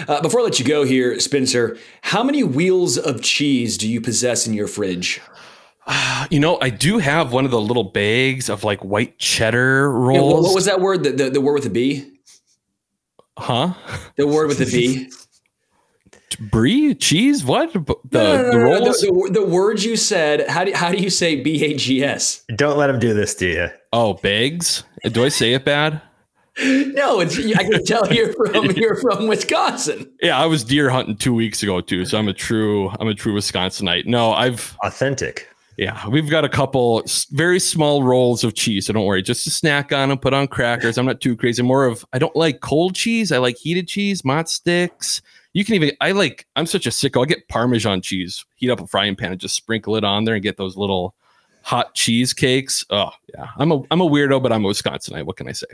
[0.08, 4.00] Uh, before I let you go here, Spencer, how many wheels of cheese do you
[4.00, 5.20] possess in your fridge?
[6.30, 10.18] You know, I do have one of the little bags of like white cheddar Yeah,
[10.18, 10.32] rolls.
[10.32, 11.04] what, what was that word?
[11.04, 12.18] The, the, the word with a B?
[13.38, 13.74] Huh?
[14.16, 15.10] The word with a B?
[16.40, 16.94] Brie?
[16.94, 17.44] Cheese?
[17.44, 17.74] What?
[17.74, 17.80] The,
[18.12, 19.00] No, no, no, the no, no, rolls?
[19.02, 22.02] The, the, the words you said, how do, how do you say B A G
[22.02, 22.42] S?
[22.56, 23.68] Don't let him do this to you.
[23.92, 24.84] Oh, bags?
[25.04, 26.00] Do I say it bad?
[26.94, 30.10] No, it's I can tell you're from you're from Wisconsin.
[30.22, 33.14] Yeah, I was deer hunting two weeks ago too, so I'm a true I'm a
[33.14, 34.06] true Wisconsinite.
[34.06, 35.48] No, I've Authentic.
[35.78, 38.86] yeah, we've got a couple very small rolls of cheese.
[38.86, 40.96] So don't worry, just to snack on them, put on crackers.
[40.96, 41.62] I'm not too crazy.
[41.62, 43.32] More of I don't like cold cheese.
[43.32, 45.22] I like heated cheese, mott sticks.
[45.54, 47.22] You can even I like I'm such a sicko.
[47.22, 50.34] I get Parmesan cheese, heat up a frying pan and just sprinkle it on there
[50.34, 51.16] and get those little
[51.62, 52.84] hot cheesecakes.
[52.90, 55.24] Oh yeah, I'm a I'm a weirdo, but I'm a Wisconsinite.
[55.24, 55.66] What can I say?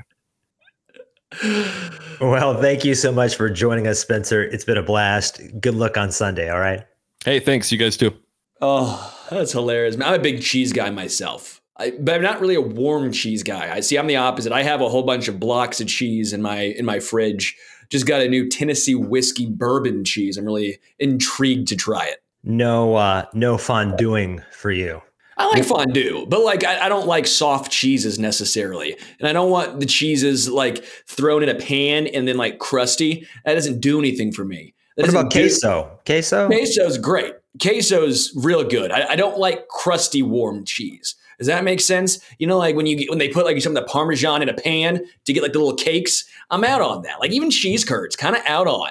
[2.20, 4.42] Well, thank you so much for joining us, Spencer.
[4.42, 5.40] It's been a blast.
[5.60, 6.50] Good luck on Sunday.
[6.50, 6.84] All right.
[7.24, 7.72] Hey, thanks.
[7.72, 8.14] You guys too.
[8.60, 9.96] Oh, that's hilarious.
[10.00, 11.62] I'm a big cheese guy myself.
[11.78, 13.74] I, but I'm not really a warm cheese guy.
[13.74, 13.96] I see.
[13.96, 14.52] I'm the opposite.
[14.52, 17.56] I have a whole bunch of blocks of cheese in my in my fridge.
[17.88, 20.36] Just got a new Tennessee whiskey bourbon cheese.
[20.36, 22.22] I'm really intrigued to try it.
[22.44, 25.00] No, uh, no fonduing for you.
[25.40, 29.50] I like fondue, but like I, I don't like soft cheeses necessarily, and I don't
[29.50, 33.26] want the cheeses like thrown in a pan and then like crusty.
[33.44, 34.74] That doesn't do anything for me.
[34.96, 35.98] That What doesn't about do- queso?
[36.06, 36.46] Queso?
[36.48, 37.34] Queso's great.
[37.60, 38.90] Queso's real good.
[38.92, 41.14] I, I don't like crusty warm cheese.
[41.38, 42.20] Does that make sense?
[42.38, 44.48] You know, like when you get, when they put like some of the Parmesan in
[44.50, 46.24] a pan to get like the little cakes.
[46.50, 47.18] I'm out on that.
[47.18, 48.90] Like even cheese curds, kind of out on.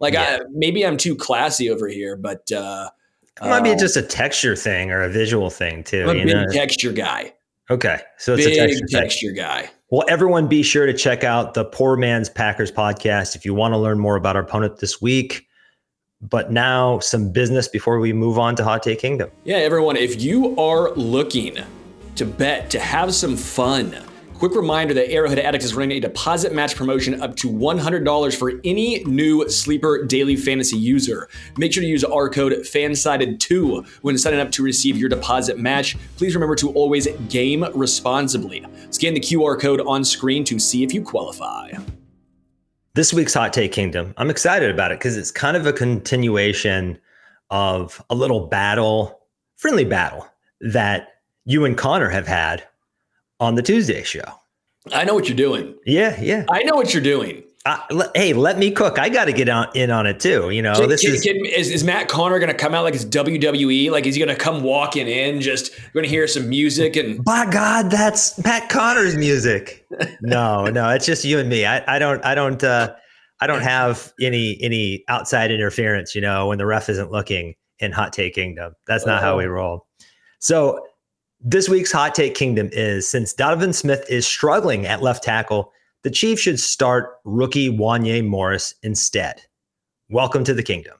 [0.00, 2.88] Like I, maybe I'm too classy over here, but uh,
[3.42, 6.02] It might be uh, just a texture thing or a visual thing too.
[6.02, 6.46] I'm a big know?
[6.52, 7.32] texture guy.
[7.70, 9.70] Okay, so it's Big a texture texture guy.
[9.90, 13.72] Well, everyone be sure to check out the Poor Man's Packers podcast if you want
[13.72, 15.46] to learn more about our opponent this week.
[16.20, 19.30] But now, some business before we move on to Hot Take Kingdom.
[19.44, 21.58] Yeah, everyone, if you are looking
[22.16, 23.96] to bet, to have some fun,
[24.40, 28.52] Quick reminder that Arrowhead Addict is running a deposit match promotion up to $100 for
[28.64, 31.28] any new Sleeper Daily Fantasy user.
[31.58, 35.94] Make sure to use our code FANSIDED2 when signing up to receive your deposit match.
[36.16, 38.64] Please remember to always game responsibly.
[38.88, 41.72] Scan the QR code on screen to see if you qualify.
[42.94, 46.98] This week's Hot Take Kingdom, I'm excited about it because it's kind of a continuation
[47.50, 49.20] of a little battle,
[49.58, 50.26] friendly battle
[50.62, 51.08] that
[51.44, 52.66] you and Connor have had
[53.40, 54.22] on the Tuesday show.
[54.92, 55.74] I know what you're doing.
[55.84, 56.44] Yeah, yeah.
[56.50, 57.42] I know what you're doing.
[57.66, 58.98] Uh, le- hey, let me cook.
[58.98, 60.48] I got to get on, in on it too.
[60.48, 62.84] You know, Can- this can- is can- is, is Matt Connor going to come out
[62.84, 63.90] like it's WWE?
[63.90, 67.22] Like, is he going to come walking in, just going to hear some music and
[67.22, 69.86] by God, that's Matt Connor's music.
[70.22, 71.66] no, no, it's just you and me.
[71.66, 72.94] I, I don't, I don't, uh,
[73.42, 76.14] I don't have any any outside interference.
[76.14, 79.44] You know, when the ref isn't looking in Hot Take Kingdom, that's not how we
[79.44, 79.86] roll.
[80.38, 80.82] So
[81.42, 85.72] this week's Hot Take Kingdom is since Donovan Smith is struggling at left tackle,
[86.02, 89.40] the Chiefs should start rookie Wanya Morris instead.
[90.10, 90.96] Welcome to the kingdom.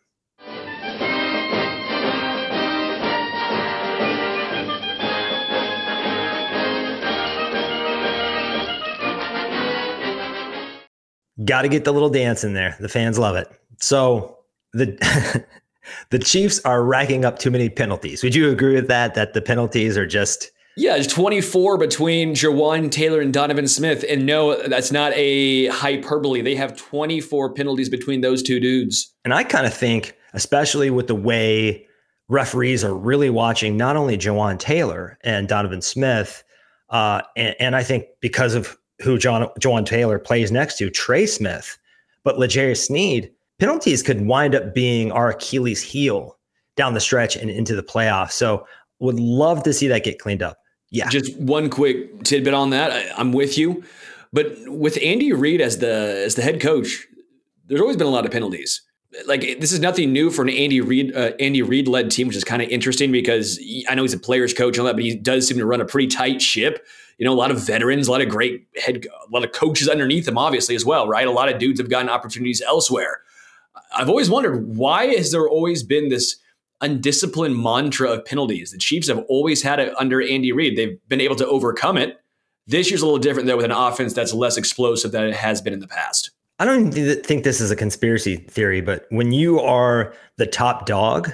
[11.45, 12.77] Got to get the little dance in there.
[12.81, 13.49] The fans love it.
[13.79, 14.39] So
[14.73, 15.45] the
[16.11, 18.23] the Chiefs are racking up too many penalties.
[18.23, 19.15] Would you agree with that?
[19.15, 24.05] That the penalties are just Yeah, it's 24 between Jawaan Taylor and Donovan Smith.
[24.09, 26.43] And no, that's not a hyperbole.
[26.43, 29.13] They have 24 penalties between those two dudes.
[29.25, 31.87] And I kind of think, especially with the way
[32.29, 36.45] referees are really watching not only Jawaan Taylor and Donovan Smith,
[36.91, 41.27] uh, and, and I think because of who John Jawaan Taylor plays next to, Trey
[41.27, 41.79] Smith,
[42.25, 46.39] but L'Jarius Sneed, penalties could wind up being our Achilles heel
[46.77, 48.33] down the stretch and into the playoffs.
[48.33, 48.67] So
[48.99, 50.59] would love to see that get cleaned up.
[50.91, 51.09] Yeah.
[51.09, 52.91] Just one quick tidbit on that.
[52.91, 53.85] I, I'm with you.
[54.33, 57.07] But with Andy Reid as the as the head coach,
[57.67, 58.83] there's always been a lot of penalties.
[59.27, 62.37] Like this is nothing new for an Andy Reid uh, Andy Reid led team, which
[62.37, 64.95] is kind of interesting because he- I know he's a players coach and all that,
[64.95, 66.87] but he does seem to run a pretty tight ship.
[67.19, 69.89] You know, a lot of veterans, a lot of great head, a lot of coaches
[69.89, 71.27] underneath him, obviously as well, right?
[71.27, 73.21] A lot of dudes have gotten opportunities elsewhere.
[73.95, 76.37] I've always wondered why has there always been this
[76.81, 78.73] undisciplined mantra of penalties?
[78.73, 80.77] The Chiefs have always had it under Andy Reid.
[80.77, 82.21] They've been able to overcome it.
[82.67, 85.61] This year's a little different though, with an offense that's less explosive than it has
[85.61, 86.31] been in the past.
[86.59, 91.33] I don't think this is a conspiracy theory, but when you are the top dog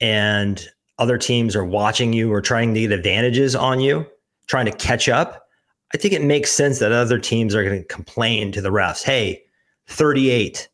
[0.00, 0.66] and
[0.98, 4.06] other teams are watching you or trying to get advantages on you,
[4.48, 5.46] trying to catch up,
[5.94, 9.02] I think it makes sense that other teams are going to complain to the refs.
[9.02, 9.42] Hey,
[9.86, 10.68] 38,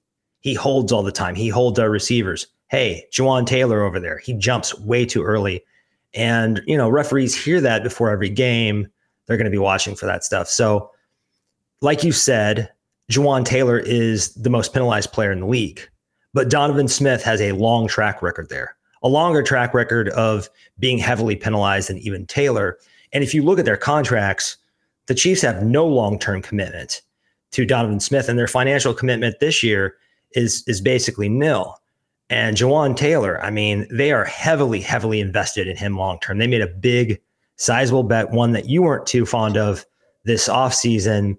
[0.47, 1.35] he holds all the time.
[1.35, 2.47] He holds our receivers.
[2.69, 5.65] Hey, Jawaan Taylor over there, he jumps way too early.
[6.15, 8.87] And, you know, referees hear that before every game.
[9.27, 10.49] They're going to be watching for that stuff.
[10.49, 10.93] So,
[11.81, 12.71] like you said,
[13.11, 15.81] Jawaan Taylor is the most penalized player in the league,
[16.33, 20.97] but Donovan Smith has a long track record there, a longer track record of being
[20.97, 22.79] heavily penalized than even Taylor.
[23.13, 24.59] And if you look at their contracts,
[25.07, 27.03] the Chiefs have no long term commitment
[27.51, 29.97] to Donovan Smith, and their financial commitment this year
[30.37, 31.81] is is basically nil.
[32.29, 36.39] And Jawaan Taylor, I mean, they are heavily, heavily invested in him long term.
[36.39, 37.21] They made a big,
[37.57, 39.87] sizable bet, one that you weren't too fond of
[40.25, 41.39] this offseason.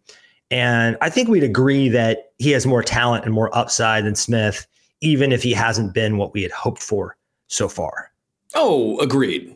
[0.50, 4.66] And I think we'd agree that he has more talent and more upside than Smith,
[5.02, 8.12] even if he hasn't been what we had hoped for so far.
[8.56, 9.56] Oh, agreed.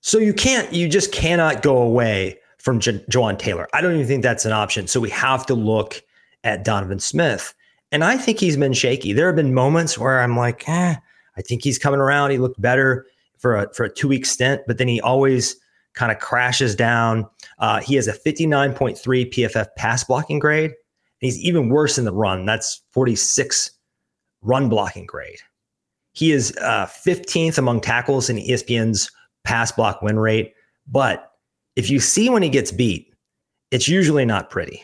[0.00, 3.68] So you can't, you just cannot go away from J- Jawaan Taylor.
[3.72, 4.88] I don't even think that's an option.
[4.88, 6.02] So we have to look
[6.42, 7.54] at Donovan Smith.
[7.92, 9.12] And I think he's been shaky.
[9.12, 10.96] There have been moments where I'm like, eh,
[11.36, 12.30] I think he's coming around.
[12.30, 13.06] He looked better
[13.38, 15.56] for a for a two week stint, but then he always
[15.94, 17.26] kind of crashes down.
[17.58, 18.96] Uh, he has a 59.3
[19.32, 20.70] PFF pass blocking grade.
[20.70, 20.74] And
[21.20, 22.44] he's even worse in the run.
[22.44, 23.70] That's 46
[24.42, 25.38] run blocking grade.
[26.12, 29.10] He is uh, 15th among tackles in ESPN's
[29.44, 30.52] pass block win rate.
[30.86, 31.32] But
[31.74, 33.12] if you see when he gets beat,
[33.70, 34.82] it's usually not pretty.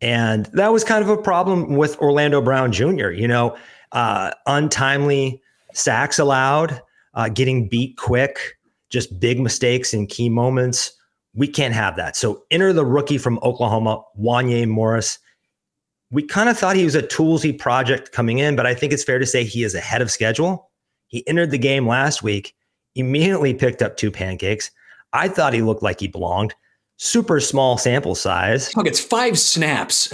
[0.00, 3.56] And that was kind of a problem with Orlando Brown Jr., you know,
[3.92, 5.40] uh, untimely
[5.72, 6.80] sacks allowed,
[7.14, 8.58] uh, getting beat quick,
[8.90, 10.92] just big mistakes in key moments.
[11.34, 12.16] We can't have that.
[12.16, 15.18] So enter the rookie from Oklahoma, Wanya Morris.
[16.10, 19.04] We kind of thought he was a toolsy project coming in, but I think it's
[19.04, 20.70] fair to say he is ahead of schedule.
[21.08, 22.54] He entered the game last week,
[22.94, 24.70] immediately picked up two pancakes.
[25.12, 26.54] I thought he looked like he belonged.
[26.98, 28.70] Super small sample size.
[28.72, 30.08] Fuck, it's five snaps.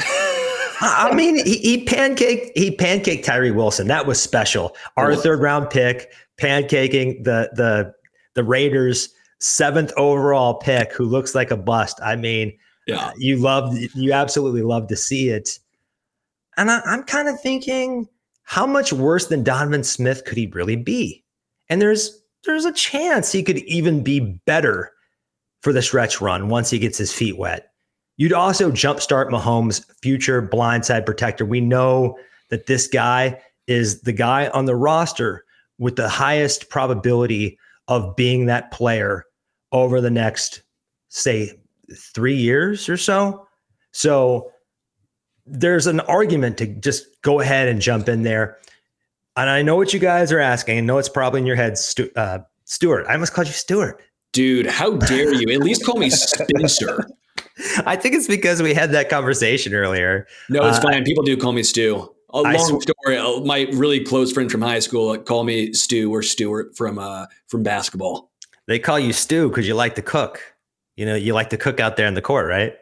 [0.81, 3.87] I mean, he, he pancaked he pancaked Tyree Wilson.
[3.87, 4.75] That was special.
[4.97, 7.95] Our third round pick, pancaking the the
[8.35, 12.01] the Raiders seventh overall pick, who looks like a bust.
[12.03, 12.53] I mean,
[12.88, 15.59] yeah, uh, you love you absolutely love to see it.
[16.57, 18.09] And I, I'm kind of thinking,
[18.42, 21.25] how much worse than Donovan Smith could he really be?
[21.68, 24.92] And there's there's a chance he could even be better
[25.62, 27.72] for the stretch run once he gets his feet wet.
[28.16, 31.44] You'd also jumpstart Mahomes' future blindside protector.
[31.44, 32.18] We know
[32.51, 35.44] that this guy is the guy on the roster
[35.79, 39.25] with the highest probability of being that player
[39.72, 40.62] over the next,
[41.09, 41.59] say,
[41.96, 43.46] three years or so.
[43.92, 44.51] So
[45.46, 48.59] there's an argument to just go ahead and jump in there.
[49.37, 50.79] And I know what you guys are asking.
[50.79, 53.07] I know it's probably in your head, Stu- uh, Stuart.
[53.09, 54.03] I almost called you Stuart.
[54.33, 55.53] Dude, how dare you?
[55.53, 57.07] At least call me Spencer.
[57.87, 60.27] I think it's because we had that conversation earlier.
[60.49, 61.05] No, it's uh, fine.
[61.05, 62.11] People do call me Stu.
[62.31, 63.18] A long sw- story.
[63.18, 66.99] Uh, my really close friend from high school uh, call me Stu or Stuart from
[66.99, 68.31] uh, from basketball.
[68.66, 70.40] They call you Stu because you like to cook.
[70.97, 72.75] You know, you like to cook out there in the court, right?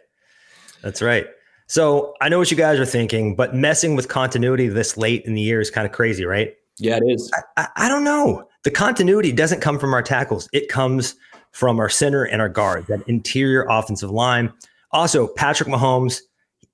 [0.83, 1.27] That's right.
[1.67, 5.35] So I know what you guys are thinking, but messing with continuity this late in
[5.35, 6.55] the year is kind of crazy, right?
[6.79, 7.31] Yeah, it is.
[7.35, 8.49] I, I, I don't know.
[8.63, 10.49] The continuity doesn't come from our tackles.
[10.53, 11.15] It comes
[11.53, 14.53] from our center and our guard, that interior offensive line.
[14.93, 16.21] Also, Patrick Mahomes,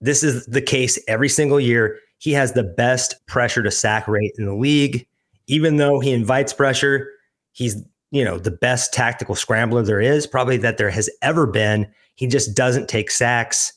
[0.00, 1.98] this is the case every single year.
[2.18, 5.06] He has the best pressure to sack rate in the league.
[5.46, 7.08] Even though he invites pressure,
[7.52, 11.86] he's, you know, the best tactical scrambler there is, probably that there has ever been.
[12.14, 13.72] He just doesn't take sacks.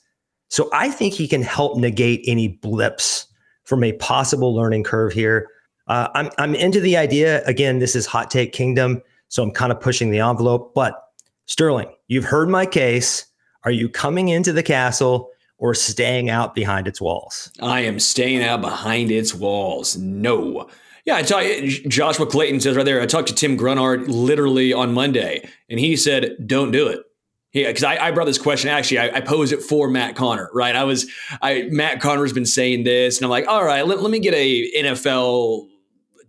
[0.49, 3.27] So I think he can help negate any blips
[3.65, 5.47] from a possible learning curve here.
[5.87, 7.43] Uh, I'm, I'm into the idea.
[7.45, 9.01] Again, this is hot take kingdom.
[9.29, 10.73] So I'm kind of pushing the envelope.
[10.75, 11.01] But
[11.45, 13.25] Sterling, you've heard my case.
[13.63, 17.51] Are you coming into the castle or staying out behind its walls?
[17.61, 19.97] I am staying out behind its walls.
[19.97, 20.67] No.
[21.05, 24.73] Yeah, I tell you, Joshua Clayton says right there, I talked to Tim Grunhard literally
[24.73, 26.99] on Monday, and he said, don't do it.
[27.51, 28.69] Yeah, because I, I, brought this question.
[28.69, 30.75] Actually, I, I, posed it for Matt Connor, right?
[30.75, 31.09] I was,
[31.41, 34.35] I Matt Connor's been saying this, and I'm like, all right, let, let me get
[34.35, 35.67] a NFL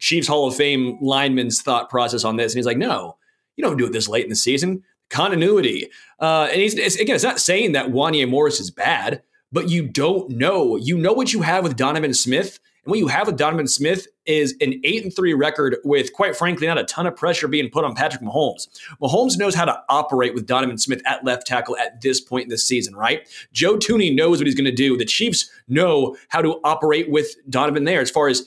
[0.00, 2.52] Chiefs Hall of Fame lineman's thought process on this.
[2.52, 3.16] And he's like, no,
[3.56, 4.82] you don't do it this late in the season.
[5.10, 5.88] Continuity.
[6.18, 9.86] Uh, and he's it's, again, it's not saying that Wanya Morris is bad, but you
[9.86, 10.76] don't know.
[10.76, 12.58] You know what you have with Donovan Smith.
[12.84, 16.34] And what you have with Donovan Smith is an eight and three record with, quite
[16.34, 18.68] frankly, not a ton of pressure being put on Patrick Mahomes.
[19.02, 22.48] Mahomes knows how to operate with Donovan Smith at left tackle at this point in
[22.48, 23.28] the season, right?
[23.52, 24.96] Joe Thuney knows what he's going to do.
[24.96, 28.46] The Chiefs know how to operate with Donovan there as far as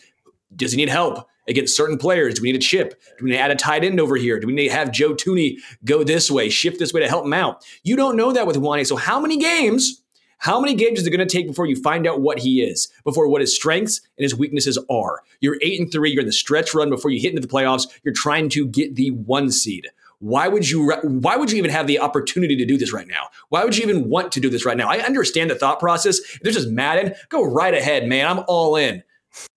[0.55, 1.27] does he need help?
[1.47, 2.35] Against certain players?
[2.35, 3.01] Do we need a chip?
[3.17, 4.39] Do we need to add a tight end over here?
[4.39, 7.25] Do we need to have Joe Thuney go this way, shift this way to help
[7.25, 7.65] him out?
[7.83, 8.85] You don't know that with Wanya.
[8.85, 10.01] So how many games?
[10.39, 12.89] How many games is it going to take before you find out what he is,
[13.05, 15.21] before what his strengths and his weaknesses are?
[15.39, 16.11] You're eight and three.
[16.11, 17.87] You're in the stretch run before you hit into the playoffs.
[18.03, 19.87] You're trying to get the one seed.
[20.19, 20.91] Why would you?
[21.03, 23.27] Why would you even have the opportunity to do this right now?
[23.49, 24.89] Why would you even want to do this right now?
[24.89, 26.19] I understand the thought process.
[26.19, 28.27] If this is Madden, go right ahead, man.
[28.27, 29.03] I'm all in.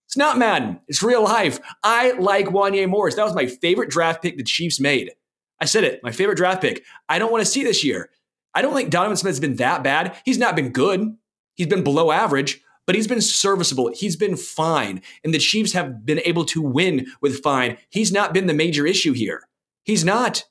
[0.07, 0.81] It's not Madden.
[0.89, 1.59] It's real life.
[1.83, 3.17] I like Wanya Morris.
[3.17, 5.13] That was my favorite draft pick the Chiefs made.
[5.61, 6.85] I said it, my favorite draft pick.
[7.09, 8.11] I don't want to see this year.
[8.55, 10.17] I don't think Donovan Smith's been that bad.
[10.25, 11.17] He's not been good.
[11.55, 13.91] He's been below average, but he's been serviceable.
[13.95, 15.03] He's been fine.
[15.25, 17.79] And the Chiefs have been able to win with fine.
[17.91, 19.49] He's not been the major issue here.
[19.85, 20.45] He's not.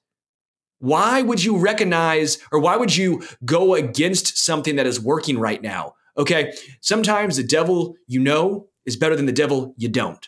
[0.79, 5.61] Why would you recognize or why would you go against something that is working right
[5.61, 5.95] now?
[6.17, 6.53] Okay.
[6.81, 10.27] Sometimes the devil you know is better than the devil you don't.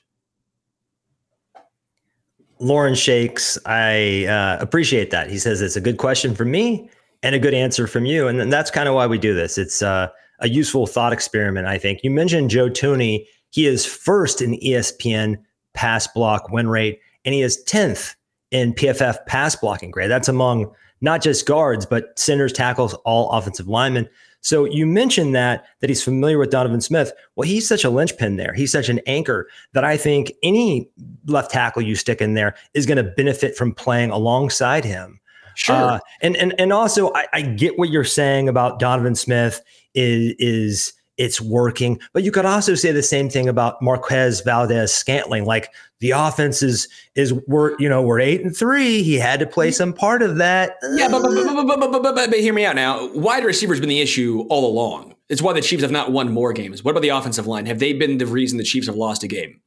[2.59, 5.29] Lauren Shakes, I uh, appreciate that.
[5.29, 6.89] He says it's a good question from me
[7.21, 8.27] and a good answer from you.
[8.27, 9.57] And that's kind of why we do this.
[9.57, 12.03] It's uh, a useful thought experiment, I think.
[12.03, 13.25] You mentioned Joe Thuney.
[13.51, 15.37] He is first in ESPN
[15.73, 18.15] pass block win rate, and he is 10th
[18.51, 20.09] in PFF pass blocking grade.
[20.09, 24.09] That's among not just guards, but centers, tackles, all offensive linemen.
[24.47, 27.11] So you mentioned that that he's familiar with Donovan Smith.
[27.35, 28.53] Well, he's such a linchpin there.
[28.53, 30.89] He's such an anchor that I think any
[31.25, 35.19] left tackle you stick in there is going to benefit from playing alongside him.
[35.55, 35.75] Sure.
[35.75, 39.61] Uh, and and and also I, I get what you're saying about Donovan Smith
[39.93, 41.99] is is it's working.
[42.13, 45.45] But you could also say the same thing about Marquez Valdes-Scantling.
[45.45, 49.03] Like the offense is is we're you know we're eight and three.
[49.03, 50.77] He had to play some part of that.
[50.93, 53.07] Yeah, but but but but but, but, but, but hear me out now.
[53.13, 55.15] Wide receiver's been the issue all along.
[55.29, 56.83] It's why the Chiefs have not won more games.
[56.83, 57.65] What about the offensive line?
[57.65, 59.59] Have they been the reason the Chiefs have lost a game?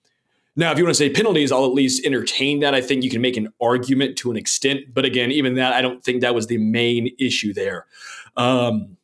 [0.57, 2.75] Now, if you want to say penalties, I'll at least entertain that.
[2.75, 5.81] I think you can make an argument to an extent, but again, even that, I
[5.81, 7.87] don't think that was the main issue there.
[8.37, 8.97] Um,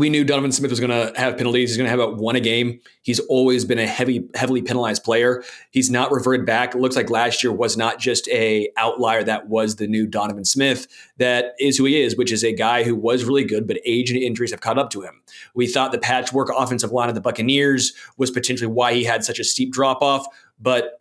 [0.00, 1.70] we knew Donovan Smith was going to have penalties.
[1.70, 2.80] He's going to have about one a game.
[3.02, 5.44] He's always been a heavy, heavily penalized player.
[5.70, 6.74] He's not reverted back.
[6.74, 9.22] It looks like last year was not just a outlier.
[9.22, 10.86] That was the new Donovan Smith.
[11.18, 14.10] That is who he is, which is a guy who was really good, but age
[14.10, 15.22] and injuries have caught up to him.
[15.54, 19.38] We thought the patchwork offensive line of the Buccaneers was potentially why he had such
[19.38, 20.26] a steep drop off,
[20.58, 21.00] but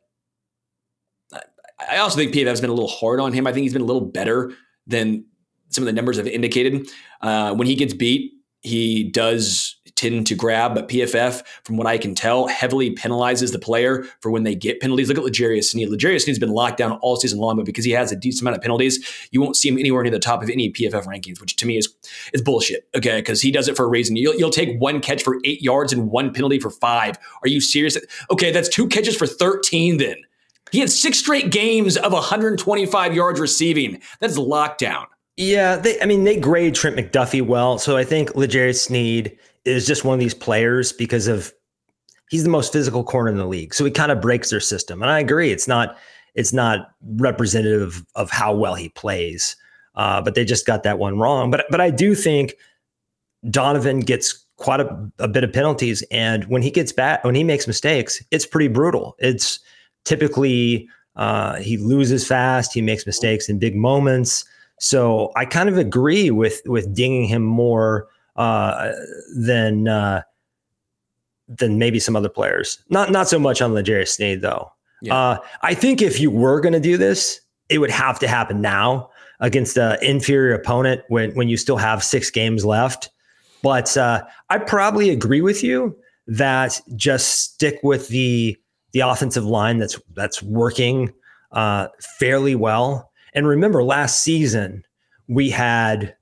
[1.88, 3.48] I also think PFF has been a little hard on him.
[3.48, 4.52] I think he's been a little better
[4.86, 5.24] than
[5.70, 6.90] some of the numbers have indicated.
[7.22, 11.98] Uh, when he gets beat, he does tend to grab, but PFF, from what I
[11.98, 15.10] can tell, heavily penalizes the player for when they get penalties.
[15.10, 15.90] Look at L'Jarius Sneed.
[15.90, 18.56] L'Jarius Sneed's been locked down all season long, but because he has a decent amount
[18.56, 21.56] of penalties, you won't see him anywhere near the top of any PFF rankings, which
[21.58, 21.94] to me is
[22.34, 22.88] is bullshit.
[22.96, 24.16] Okay, because he does it for a reason.
[24.16, 27.18] You'll, you'll take one catch for eight yards and one penalty for five.
[27.44, 27.98] Are you serious?
[28.32, 29.98] Okay, that's two catches for thirteen.
[29.98, 30.16] Then
[30.72, 34.02] he had six straight games of 125 yards receiving.
[34.20, 35.06] That's lockdown.
[35.40, 37.78] Yeah, they, I mean, they grade Trent McDuffie well.
[37.80, 41.54] So I think L'Jarius Sneed is just one of these players because of
[42.30, 43.74] he's the most physical corner in the league.
[43.74, 45.02] So he kind of breaks their system.
[45.02, 45.96] And I agree, it's not
[46.36, 49.56] it's not representative of how well he plays.
[49.96, 51.52] Uh, but they just got that one wrong.
[51.52, 52.56] But but I do think
[53.50, 57.46] Donovan gets quite a, a bit of penalties, and when he gets back, when he
[57.46, 59.16] makes mistakes, it's pretty brutal.
[59.20, 59.60] It's
[60.04, 64.44] typically uh, he loses fast, he makes mistakes in big moments.
[64.80, 68.94] So I kind of agree with with dinging him more uh,
[69.36, 70.24] than uh,
[71.48, 72.84] than maybe some other players.
[72.90, 74.72] Not not so much on L'Jarius Sneed though.
[75.02, 75.16] Yeah.
[75.16, 78.62] Uh, I think if you were going to do this, it would have to happen
[78.62, 79.10] now
[79.40, 83.10] against an inferior opponent when when you still have six games left.
[83.62, 88.58] But uh, I probably agree with you that just stick with the
[88.94, 91.12] the offensive line that's that's working
[91.52, 91.88] uh,
[92.20, 94.86] fairly well and remember, last season,
[95.28, 96.16] we had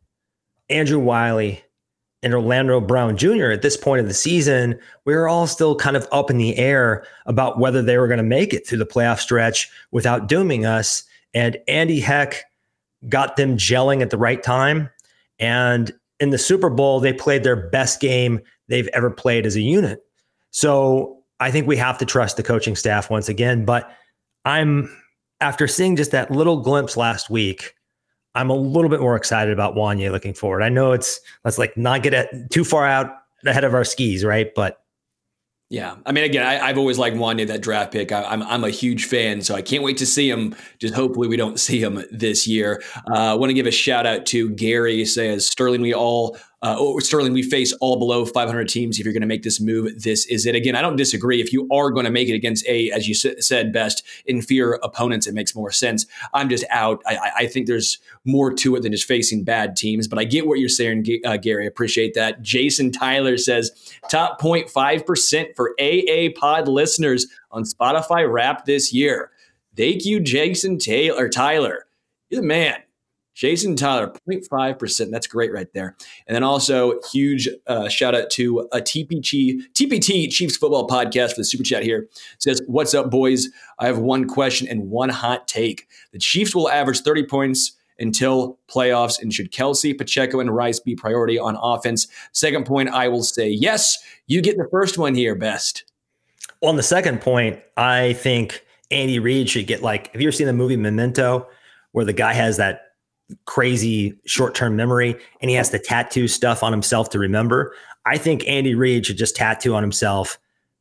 [0.70, 1.64] Andrew Wylie
[2.24, 3.52] and Orlando Brown Jr.
[3.52, 6.58] At this point of the season, we were all still kind of up in the
[6.58, 10.66] air about whether they were going to make it through the playoff stretch without dooming
[10.66, 11.04] us.
[11.34, 12.44] And Andy Heck
[13.08, 14.90] got them gelling at the right time.
[15.40, 19.62] And in the Super Bowl, they played their best game they've ever played as a
[19.62, 20.04] unit.
[20.50, 23.64] So I think we have to trust the coaching staff once again.
[23.64, 23.92] But
[24.44, 24.90] I'm
[25.40, 27.76] after seeing just that little glimpse last week,
[28.36, 30.62] I'm a little bit more excited about Wanya looking forward.
[30.62, 33.12] I know it's let's like not get it too far out
[33.46, 34.54] ahead of our skis, right?
[34.56, 34.80] But
[35.70, 38.14] yeah, I mean, again, I, have always liked Wanya that draft pick.
[38.14, 40.56] I, am I'm, I'm a huge fan, so I can't wait to see him.
[40.80, 42.82] Just hopefully we don't see him this year.
[43.12, 45.04] Uh, I want to give a shout out to Gary.
[45.04, 48.98] Says Sterling, we all uh, oh, Sterling, we face all below 500 teams.
[49.00, 50.56] If you're going to make this move, this is it.
[50.56, 51.40] Again, I don't disagree.
[51.40, 55.28] If you are going to make it against a, as you said, best inferior opponents,
[55.28, 56.08] it makes more sense.
[56.34, 57.04] I'm just out.
[57.06, 60.08] I, I think there's more to it than just facing bad teams.
[60.08, 61.68] But I get what you're saying, uh, Gary.
[61.68, 62.42] Appreciate that.
[62.42, 63.72] Jason Tyler says
[64.10, 69.30] top 0.5 percent for AA Pod listeners on Spotify Wrap this year.
[69.76, 71.30] Thank you, Jason Taylor.
[71.30, 71.86] Tyler,
[72.30, 72.78] you're the man.
[73.38, 75.12] Jason Tyler, 0.5%.
[75.12, 75.96] That's great right there.
[76.26, 81.42] And then also, huge uh, shout out to a TPG, TPT Chiefs football podcast for
[81.42, 82.00] the super chat here.
[82.00, 83.50] It says, What's up, boys?
[83.78, 85.88] I have one question and one hot take.
[86.14, 89.22] The Chiefs will average 30 points until playoffs.
[89.22, 92.08] And should Kelce, Pacheco, and Rice be priority on offense?
[92.32, 94.00] Second point, I will say yes.
[94.26, 95.84] You get the first one here, best.
[96.62, 100.48] On the second point, I think Andy Reid should get like, have you ever seen
[100.48, 101.48] the movie Memento
[101.92, 102.87] where the guy has that
[103.46, 107.74] crazy short term memory and he has to tattoo stuff on himself to remember.
[108.06, 110.40] I think Andy Reid should just tattoo on himself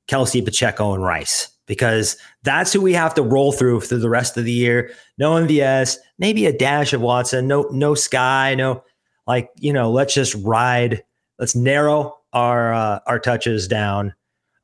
[0.08, 4.36] Kelce Pacheco, and Rice because that's who we have to roll through through the rest
[4.36, 4.92] of the year.
[5.18, 8.84] No MVS, maybe a dash of Watson, no no Skyy, no
[9.26, 9.90] like you know.
[9.90, 11.02] Let's just ride.
[11.38, 14.14] Let's narrow our uh, our touches down.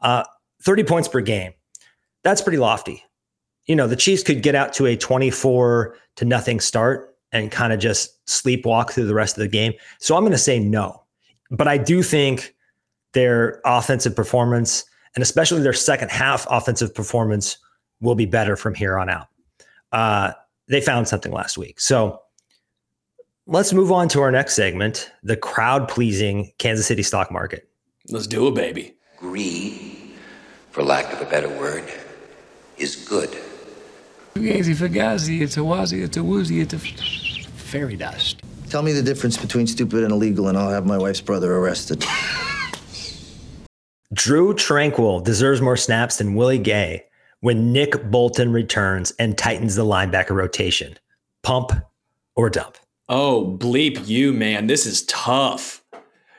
[0.00, 0.24] Uh,
[0.62, 1.52] Thirty points per game.
[2.22, 3.02] That's pretty lofty.
[3.66, 7.72] You know, the Chiefs could get out to a twenty-four to nothing start and kind
[7.72, 9.72] of just sleepwalk through the rest of the game.
[9.98, 11.02] So I'm going to say no.
[11.50, 12.54] But I do think
[13.12, 17.58] their offensive performance and especially their second half offensive performance
[18.00, 19.28] will be better from here on out.
[19.92, 20.32] Uh,
[20.68, 21.80] they found something last week.
[21.80, 22.20] So
[23.46, 27.68] let's move on to our next segment the crowd pleasing Kansas City stock market.
[28.08, 28.94] Let's do it, baby.
[29.18, 30.14] Greed,
[30.70, 31.84] for lack of a better word,
[32.78, 33.36] is good.
[34.34, 38.40] Fugazi, Fugazi, it's a wazi, it's a woozy, it's a fairy dust.
[38.70, 42.04] Tell me the difference between stupid and illegal, and I'll have my wife's brother arrested.
[44.12, 47.04] Drew Tranquill deserves more snaps than Willie Gay
[47.40, 50.96] when Nick Bolton returns and tightens the linebacker rotation.
[51.42, 51.72] Pump
[52.34, 52.78] or dump?
[53.08, 54.66] Oh, bleep you, man.
[54.66, 55.82] This is tough.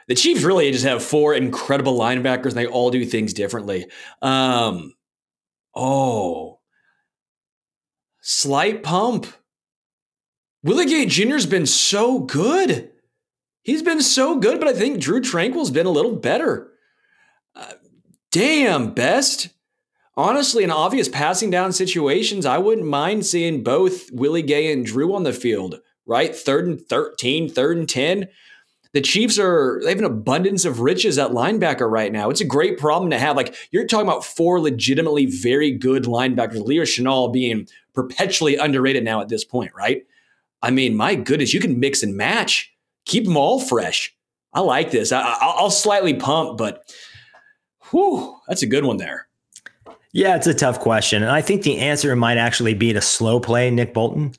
[0.07, 3.85] The Chiefs really just have four incredible linebackers, and they all do things differently.
[4.21, 4.93] Um,
[5.75, 6.59] oh,
[8.23, 9.27] slight pump.
[10.63, 12.89] Willie Gay Jr.'s been so good.
[13.63, 16.71] He's been so good, but I think Drew Tranquill's been a little better.
[17.55, 17.73] Uh,
[18.31, 19.49] damn, best.
[20.15, 25.13] Honestly, in obvious passing down situations, I wouldn't mind seeing both Willie Gay and Drew
[25.15, 26.35] on the field, right?
[26.35, 28.27] Third and 13, third and 10.
[28.93, 32.29] The Chiefs are, they have an abundance of riches at linebacker right now.
[32.29, 33.35] It's a great problem to have.
[33.35, 39.21] Like, you're talking about four legitimately very good linebackers, Leo Chenal being perpetually underrated now
[39.21, 40.03] at this point, right?
[40.61, 42.73] I mean, my goodness, you can mix and match,
[43.05, 44.15] keep them all fresh.
[44.53, 45.11] I like this.
[45.11, 46.93] I, will slightly pump, but
[47.89, 49.27] whew, that's a good one there.
[50.13, 51.23] Yeah, it's a tough question.
[51.23, 54.33] And I think the answer might actually be to slow play Nick Bolton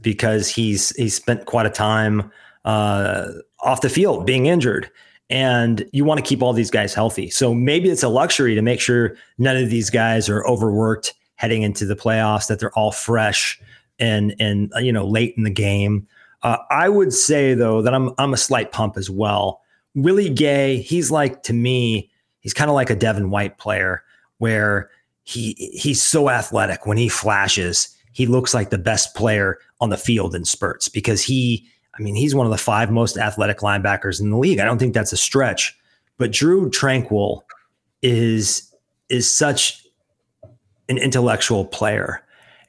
[0.00, 2.30] because he's he's spent quite a time
[2.66, 3.28] uh,
[3.60, 4.90] off the field being injured.
[5.30, 7.30] And you want to keep all these guys healthy.
[7.30, 11.62] So maybe it's a luxury to make sure none of these guys are overworked heading
[11.62, 13.60] into the playoffs, that they're all fresh
[13.98, 16.06] and and you know late in the game.
[16.42, 19.60] Uh, I would say though that I'm I'm a slight pump as well.
[19.94, 22.10] Willie Gay, he's like to me,
[22.40, 24.02] he's kind of like a Devin White player
[24.38, 24.90] where
[25.22, 27.88] he he's so athletic when he flashes.
[28.12, 31.66] He looks like the best player on the field in spurts because he,
[31.98, 34.60] I mean, he's one of the five most athletic linebackers in the league.
[34.60, 35.76] I don't think that's a stretch.
[36.16, 37.42] But Drew Tranquill
[38.02, 38.72] is
[39.08, 39.83] is such
[40.88, 42.22] an intellectual player,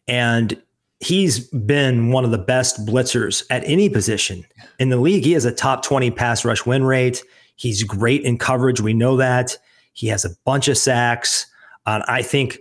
[0.08, 0.62] and
[1.00, 4.46] he's been one of the best blitzers at any position
[4.80, 5.24] in the league.
[5.24, 7.24] He has a top twenty pass rush win rate.
[7.56, 8.82] He's great in coverage.
[8.82, 9.58] We know that.
[9.94, 11.46] He has a bunch of sacks.
[11.86, 12.60] Uh, I think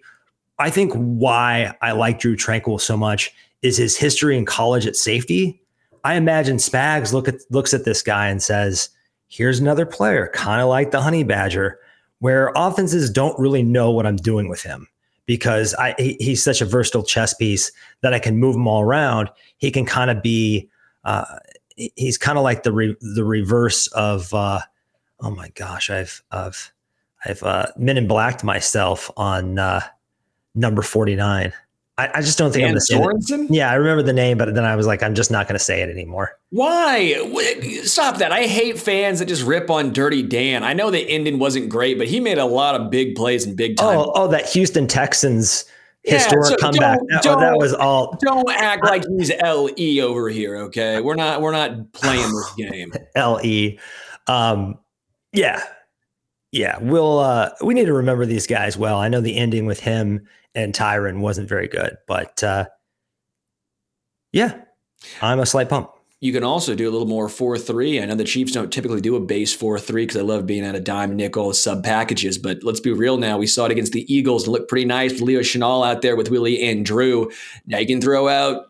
[0.59, 3.32] I think why I like Drew Tranquill so much
[3.62, 5.61] is his history in college at safety.
[6.05, 8.88] I imagine Spags look at looks at this guy and says,
[9.28, 11.78] "Here's another player, kind of like the Honey Badger,
[12.18, 14.86] where offenses don't really know what I'm doing with him
[15.27, 17.72] because I he, he's such a versatile chess piece
[18.03, 19.31] that I can move him all around.
[19.57, 20.68] He can kind of be,
[21.05, 21.25] uh,
[21.77, 24.61] he's kind of like the re, the reverse of, uh,
[25.20, 26.72] oh my gosh, I've I've
[27.25, 29.81] I've uh, men in blacked myself on uh,
[30.55, 31.53] number 49.
[31.97, 33.51] I, I, just don't think Dan I'm going to say it.
[33.51, 35.64] Yeah, I remember the name, but then I was like, I'm just not going to
[35.64, 36.36] say it anymore.
[36.51, 37.14] Why?
[37.84, 38.32] Stop that.
[38.32, 40.64] I hate fans that just rip on Dirty Dan.
[40.64, 43.57] I know the ending wasn't great, but he made a lot of big plays and
[43.57, 43.99] big time.
[43.99, 45.66] Oh, oh that Houston Texans
[46.03, 46.99] historic so comeback.
[47.22, 48.18] Don't, oh, that was all.
[48.20, 51.01] Don't act like he's LE over here, okay?
[51.01, 52.92] We're not we're not playing this game.
[53.16, 53.76] LE.
[54.26, 54.78] Um,
[55.32, 55.62] yeah,
[56.53, 58.99] yeah, we'll uh, we need to remember these guys well.
[58.99, 62.66] I know the ending with him and Tyrann wasn't very good, but uh,
[64.32, 64.62] yeah,
[65.20, 65.90] I'm a slight pump.
[66.20, 68.00] You can also do a little more 4 3.
[68.00, 70.64] I know the Chiefs don't typically do a base 4 3 because I love being
[70.64, 73.36] at a dime nickel sub packages, but let's be real now.
[73.36, 76.16] We saw it against the Eagles and looked pretty nice with Leo Chenal out there
[76.16, 77.30] with Willie and Drew.
[77.66, 78.68] Now you can throw out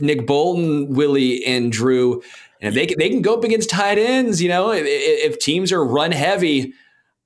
[0.00, 2.22] Nick Bolton, Willie, and Drew.
[2.60, 5.38] And if they can, they can go up against tight ends, you know, if, if
[5.38, 6.74] teams are run heavy,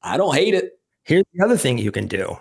[0.01, 0.79] I don't hate it.
[1.03, 2.37] Here's the other thing you can do.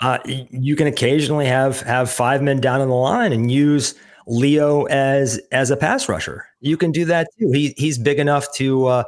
[0.00, 3.94] Uh, you can occasionally have have five men down in the line and use
[4.26, 6.46] Leo as as a pass rusher.
[6.60, 7.50] You can do that too.
[7.52, 9.04] He he's big enough to uh,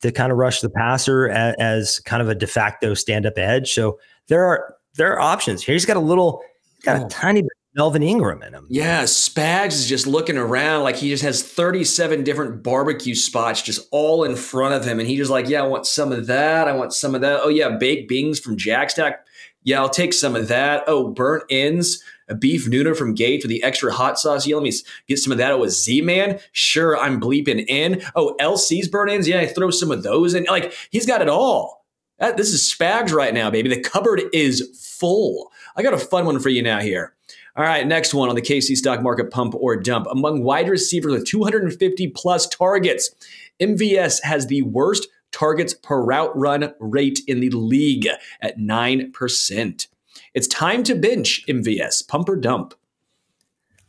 [0.00, 3.36] to kind of rush the passer as, as kind of a de facto stand up
[3.36, 3.72] edge.
[3.72, 5.74] So there are there are options here.
[5.74, 6.42] He's got a little,
[6.84, 7.08] got a oh.
[7.08, 8.66] tiny bit Melvin Ingram in him.
[8.68, 13.86] Yeah, Spags is just looking around like he just has 37 different barbecue spots just
[13.92, 14.98] all in front of him.
[14.98, 16.66] And he just like, yeah, I want some of that.
[16.66, 17.40] I want some of that.
[17.42, 19.24] Oh, yeah, baked beans from Jack Stack.
[19.62, 20.84] Yeah, I'll take some of that.
[20.86, 24.46] Oh, burnt ends, a beef nooner from Gates with the extra hot sauce.
[24.46, 24.72] Yeah, let me
[25.06, 25.52] get some of that.
[25.52, 26.40] Oh, a Z-Man.
[26.52, 28.02] Sure, I'm bleeping in.
[28.14, 29.28] Oh, LC's burnt ends.
[29.28, 30.44] Yeah, I throw some of those in.
[30.44, 31.84] Like, he's got it all.
[32.18, 33.68] That, this is Spags right now, baby.
[33.68, 35.50] The cupboard is full.
[35.76, 37.14] I got a fun one for you now here.
[37.56, 40.06] All right, next one on the KC stock market pump or dump.
[40.10, 43.10] Among wide receivers with 250 plus targets,
[43.60, 48.08] MVS has the worst targets per route run rate in the league
[48.40, 49.86] at 9%.
[50.34, 52.74] It's time to bench MVS, pump or dump.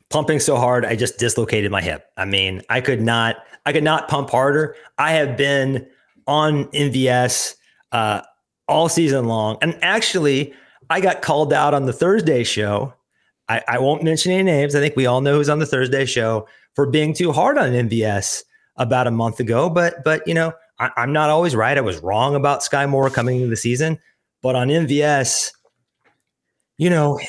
[0.09, 2.05] Pumping so hard, I just dislocated my hip.
[2.17, 4.75] I mean, I could not, I could not pump harder.
[4.97, 5.87] I have been
[6.27, 7.55] on MVS
[7.91, 8.21] uh,
[8.67, 10.53] all season long, and actually,
[10.89, 12.93] I got called out on the Thursday show
[13.51, 14.75] I, I won't mention any names.
[14.75, 17.71] I think we all know who's on the Thursday show for being too hard on
[17.71, 18.43] MVS
[18.77, 19.69] about a month ago.
[19.69, 21.77] But but you know, I, am not always right.
[21.77, 23.99] I was wrong about Skyy Moore coming into the season,
[24.41, 25.51] but on MVS,
[26.77, 27.19] you know,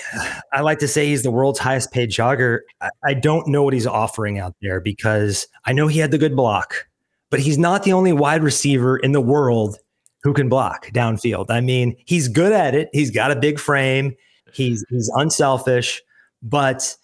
[0.54, 2.60] I like to say he's the world's highest paid jogger.
[2.80, 6.18] I, I don't know what he's offering out there because I know he had the
[6.18, 6.86] good block,
[7.30, 9.78] but he's not the only wide receiver in the world
[10.22, 11.50] who can block downfield.
[11.50, 12.88] I mean, he's good at it.
[12.92, 14.16] He's got a big frame.
[14.54, 16.00] He's he's unselfish,
[16.42, 16.96] but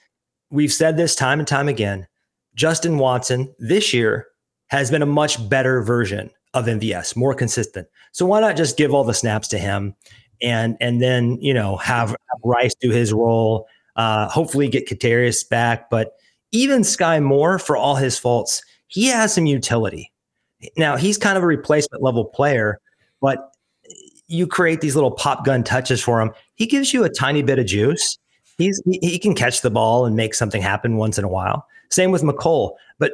[0.51, 2.07] we've said this time and time again.
[2.55, 4.27] Justin Watson this year
[4.69, 7.89] has been a much better version of MVS, more consistent.
[8.13, 9.95] So why not just give all the snaps to him
[10.41, 15.91] and and then, you know, have, Rice do his role, uh, hopefully get Kadarius back,
[15.91, 16.13] but
[16.53, 20.13] even Skyy Moore for all his faults, he has some utility.
[20.77, 22.81] Now, he's kind of a replacement level player,
[23.21, 23.53] but
[24.29, 26.31] you create these little pop gun touches for him.
[26.55, 28.19] He gives you a tiny bit of juice.
[28.57, 31.67] He's he, can catch the ball and make something happen once in a while.
[31.91, 33.13] Same with Mecole, but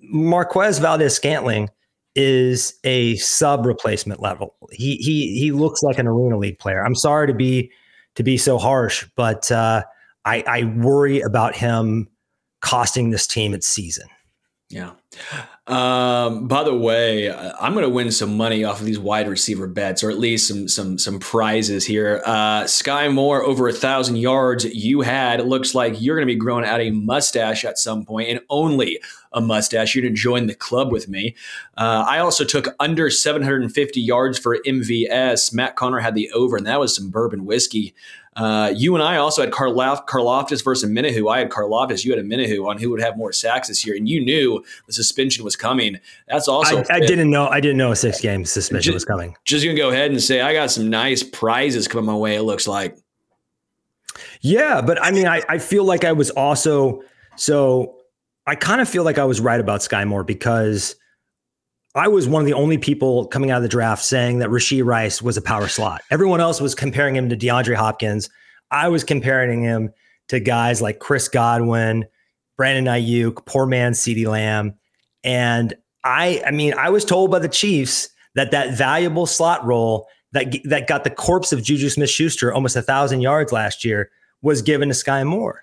[0.00, 1.68] Marquez Valdes-Scantling
[2.14, 4.54] is a sub replacement level.
[4.72, 6.84] He he he looks like an Arena League player.
[6.84, 7.70] I'm sorry to be
[8.16, 9.82] to be so harsh, but uh,
[10.24, 12.08] I, I worry about him
[12.60, 14.08] costing this team its season.
[14.68, 14.92] Yeah.
[15.66, 19.68] Um, by the way, I'm going to win some money off of these wide receiver
[19.68, 22.22] bets, or at least some some some prizes here.
[22.26, 24.64] Uh, Skyy Moore over a thousand yards.
[24.64, 28.04] You had it looks like you're going to be growing out a mustache at some
[28.04, 29.00] point, and only
[29.32, 29.94] a mustache.
[29.94, 31.36] You're going to join the club with me.
[31.76, 35.52] Uh, I also took under 750 yards for MVS.
[35.54, 37.94] Matt Connor had the over, and that was some bourbon whiskey.
[38.36, 41.32] Uh, you and I also had Karlof- Karlaftis versus Omenihu.
[41.32, 42.04] I had Karlaftis.
[42.04, 44.92] You had Omenihu on who would have more sacks this year, and you knew the
[44.92, 45.98] suspension was coming.
[46.28, 47.48] That's also I, I didn't know.
[47.48, 49.36] I didn't know a six game suspension just, was coming.
[49.44, 52.36] Just gonna go ahead and say I got some nice prizes coming my way.
[52.36, 52.96] It looks like.
[54.42, 57.02] Yeah, but I mean, I, I feel like I was also
[57.36, 57.96] so.
[58.46, 60.96] I kind of feel like I was right about Skyy Moore because
[61.94, 64.84] I was one of the only people coming out of the draft saying that Rashee
[64.84, 66.02] Rice was a power slot.
[66.10, 68.30] Everyone else was comparing him to DeAndre Hopkins.
[68.70, 69.90] I was comparing him
[70.28, 72.06] to guys like Chris Godwin,
[72.56, 74.74] Brandon Aiyuk, poor man CeeDee Lamb.
[75.24, 75.74] And
[76.04, 80.54] I, I mean, I was told by the Chiefs that that valuable slot role that,
[80.64, 84.10] that got the corpse of Juju Smith Schuster almost a thousand yards last year
[84.42, 85.60] was given to Skyy Moore.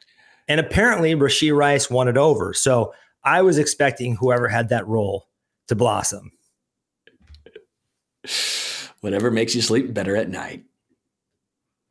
[0.50, 2.54] And apparently Rashee Rice won it over.
[2.54, 5.27] So I was expecting whoever had that role
[5.68, 6.32] to blossom.
[9.02, 10.64] Whatever makes you sleep better at night.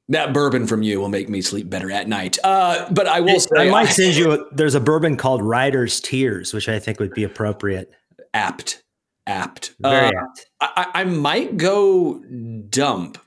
[0.08, 2.38] That bourbon from you will make me sleep better at night.
[2.44, 4.32] Uh, but I will say, I might send you.
[4.32, 7.92] A, there's a bourbon called Rider's Tears, which I think would be appropriate.
[8.32, 8.84] Apt,
[9.26, 10.46] apt, very uh, apt.
[10.60, 12.22] I, I might go
[12.68, 13.18] dump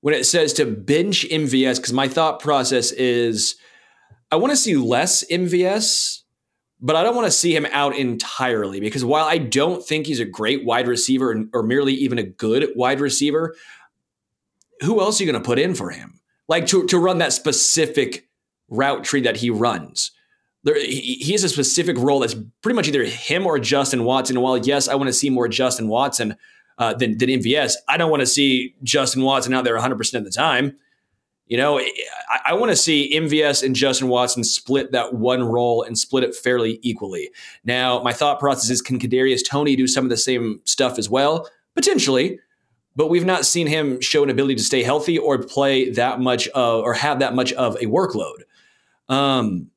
[0.00, 3.56] when it says to bench MVS because my thought process is
[4.30, 6.22] I want to see less MVS
[6.80, 10.20] but I don't want to see him out entirely because while I don't think he's
[10.20, 13.54] a great wide receiver or merely even a good wide receiver,
[14.80, 16.20] who else are you going to put in for him?
[16.48, 18.28] Like to, to run that specific
[18.68, 20.12] route tree that he runs.
[20.64, 24.40] There, he, has a specific role that's pretty much either him or Justin Watson.
[24.40, 26.36] While yes, I want to see more Justin Watson
[26.78, 30.24] uh, than, than MVS, I don't want to see Justin Watson out there 100% of
[30.24, 30.76] the time.
[31.46, 35.82] You know, I, I want to see MVS and Justin Watson split that one role
[35.82, 37.30] and split it fairly equally.
[37.64, 41.08] Now, my thought process is can Kadarius Toney do some of the same stuff as
[41.08, 41.48] well?
[41.74, 42.40] Potentially,
[42.96, 46.48] but we've not seen him show an ability to stay healthy or play that much
[46.48, 48.42] of, or have that much of a workload.
[49.08, 49.70] Um,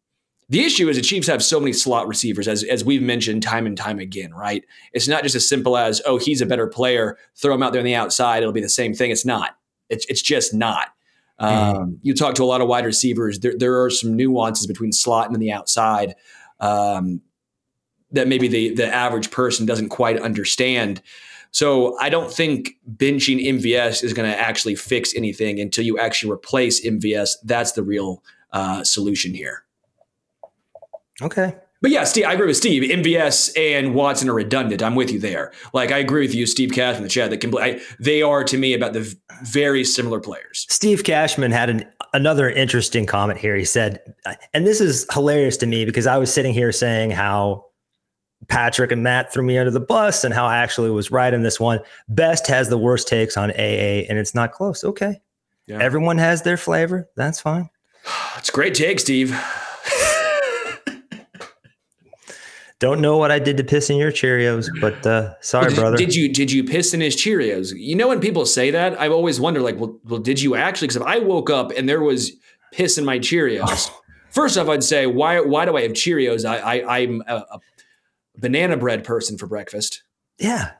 [0.48, 3.68] the issue is the Chiefs have so many slot receivers, as, as we've mentioned time
[3.68, 4.66] and time again, right?
[4.94, 7.82] It's not just as simple as, oh, he's a better player, throw him out there
[7.82, 9.12] on the outside, it'll be the same thing.
[9.12, 9.58] It's not.
[9.90, 10.88] It's, it's just not.
[11.40, 11.78] Mm-hmm.
[11.78, 13.40] Um, you talk to a lot of wide receivers.
[13.40, 16.16] There, there are some nuances between slot and the outside
[16.60, 17.22] um,
[18.12, 21.02] that maybe the the average person doesn't quite understand.
[21.52, 26.32] So I don't think benching MVS is going to actually fix anything until you actually
[26.32, 27.32] replace MVS.
[27.44, 29.64] That's the real uh, solution here.
[31.22, 31.56] Okay.
[31.82, 32.84] But yeah, Steve, I agree with Steve.
[32.84, 34.84] MVS and Watson are redundant.
[34.84, 35.54] I'm with you there.
[35.74, 37.30] Like I agree with you, Steve Cashman, in the chat.
[37.30, 40.66] That can, I, they are to me about the very similar players.
[40.70, 43.56] Steve Cashman had an, another interesting comment here.
[43.56, 44.14] He said,
[44.54, 47.66] and this is hilarious to me because I was sitting here saying how
[48.50, 51.44] Patrick and Matt threw me under the bus and how I actually was right in
[51.44, 51.80] this one.
[52.10, 54.84] Best has the worst takes on AA, and it's not close.
[54.84, 55.22] Okay.
[55.68, 55.80] Yeah.
[55.80, 57.08] Everyone has their flavor.
[57.16, 57.70] That's fine.
[58.38, 59.40] It's a great take, Steve.
[62.80, 65.98] Don't know what I did to piss in your Cheerios, but uh, sorry, brother.
[65.98, 67.74] Did you did you piss in his Cheerios?
[67.76, 70.88] You know when people say that, I've always wonder, like, well, well did you actually?
[70.88, 72.32] Because if I woke up and there was
[72.72, 73.92] piss in my Cheerios,
[74.30, 76.46] first off, I'd say, why why do I have Cheerios?
[76.46, 77.60] I, I I'm a, a
[78.38, 80.04] banana bread person for breakfast.
[80.38, 80.72] Yeah,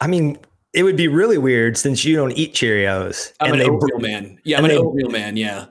[0.00, 0.38] I mean,
[0.72, 3.32] it would be really weird since you don't eat Cheerios.
[3.40, 4.38] I'm and an oatmeal man.
[4.44, 5.36] Yeah, I'm an they, oatmeal man.
[5.36, 5.66] Yeah,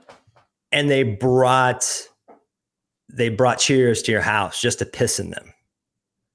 [0.74, 2.09] and they brought
[3.10, 5.53] they brought Cheerios to your house just to piss in them.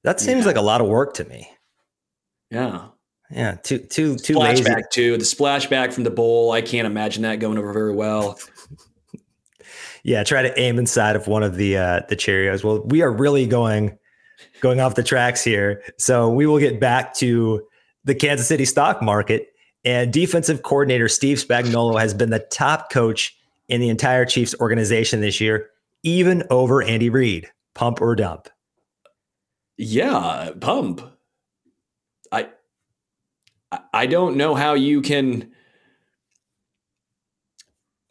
[0.02, 0.46] That seems Yeah.
[0.48, 1.48] like a lot of work to me.
[2.50, 2.86] Yeah.
[3.30, 4.64] Yeah, too too too lazy.
[4.64, 5.16] Splashback too.
[5.16, 6.52] The splashback from the bowl.
[6.52, 8.38] I can't imagine that going over very well.
[10.06, 12.62] Yeah, try to aim inside of one of the uh, the Cheerios.
[12.62, 13.96] Well, we are really going
[14.60, 17.66] going off the tracks here, so we will get back to
[18.04, 19.48] the Kansas City stock market.
[19.82, 23.34] And defensive coordinator Steve Spagnuolo has been the top coach
[23.68, 25.70] in the entire Chiefs organization this year,
[26.04, 27.50] even over Andy Reid.
[27.74, 28.48] Pump or dump?
[29.76, 31.00] Yeah, pump.
[32.30, 32.50] I
[33.92, 35.50] I- don't know how you can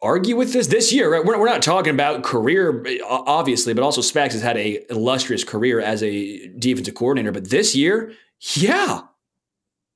[0.02, 1.10] argue with this this year.
[1.10, 1.24] Right?
[1.24, 5.80] We're, we're not talking about career, obviously, but also Spags has had a illustrious career
[5.80, 7.32] as a defensive coordinator.
[7.32, 8.12] But this year,
[8.56, 9.00] yeah,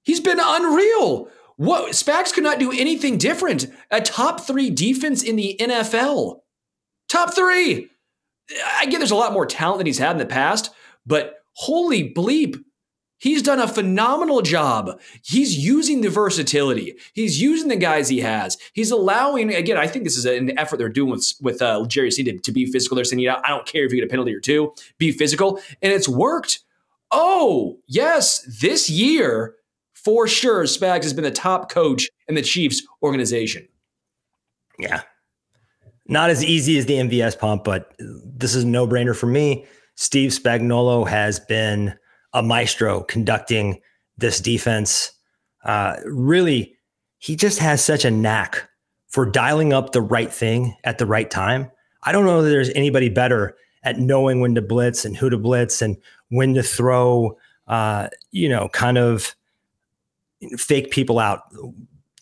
[0.05, 1.29] he's been unreal.
[1.57, 3.67] What Spags could not do anything different.
[3.91, 6.41] A top three defense in the NFL.
[7.09, 7.91] Top three.
[8.77, 10.71] I get there's a lot more talent than he's had in the past,
[11.07, 12.63] but holy bleep,
[13.19, 14.99] he's done a phenomenal job.
[15.23, 16.95] He's using the versatility.
[17.13, 18.57] He's using the guys he has.
[18.73, 19.77] He's allowing again.
[19.77, 22.53] I think this is an effort they're doing with with uh, Jerry C to, to
[22.53, 22.95] be physical.
[22.95, 25.61] They're saying, "Yeah, I don't care if you get a penalty or two, be physical,"
[25.83, 26.61] and it's worked.
[27.11, 29.57] Oh yes, this year
[29.95, 33.69] for sure, Spags has been the top coach in the Chiefs organization.
[34.79, 35.03] Yeah.
[36.09, 39.67] Not as easy as the MVS pump, but this is no brainer for me.
[39.95, 41.95] Steve Spagnuolo has been
[42.33, 43.81] a maestro conducting
[44.17, 45.13] this defense.
[45.65, 46.75] Uh, really,
[47.19, 48.69] he just has such a knack
[49.09, 51.71] for dialing up the right thing at the right time.
[52.05, 55.39] I don't know that there's anybody better at knowing when to blitz and who to
[55.39, 55.97] blitz and
[56.29, 57.37] when to throw,
[57.67, 59.35] uh, you know, kind of
[60.57, 61.43] fake people out,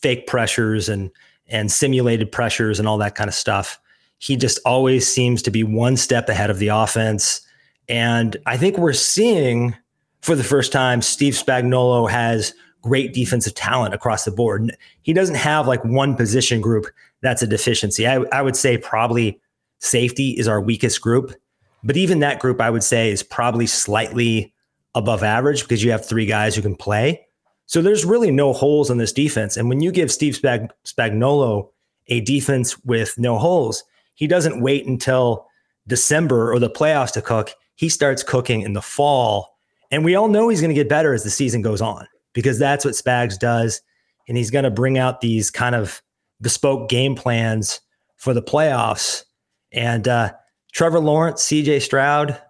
[0.00, 1.10] fake pressures and
[1.48, 3.78] and simulated pressures and all that kind of stuff.
[4.18, 7.40] He just always seems to be one step ahead of the offense.
[7.88, 9.74] And I think we're seeing
[10.22, 14.76] for the first time Steve Spagnuolo has great defensive talent across the board.
[15.02, 16.86] He doesn't have like one position group
[17.20, 18.06] that's a deficiency.
[18.06, 19.40] I, I would say probably
[19.80, 21.34] safety is our weakest group.
[21.82, 24.52] But even that group, I would say, is probably slightly
[24.94, 27.25] above average because you have three guys who can play.
[27.66, 29.56] So there's really no holes in this defense.
[29.56, 31.68] And when you give Steve Spag- Spagnuolo
[32.08, 33.82] a defense with no holes,
[34.14, 35.46] he doesn't wait until
[35.86, 37.52] December or the playoffs to cook.
[37.74, 39.56] He starts cooking in the fall.
[39.90, 42.58] And we all know he's going to get better as the season goes on because
[42.58, 43.80] that's what Spags does.
[44.28, 46.02] And he's going to bring out these kind of
[46.40, 47.80] bespoke game plans
[48.16, 49.24] for the playoffs.
[49.72, 50.32] And uh,
[50.72, 52.40] Trevor Lawrence, CJ Stroud,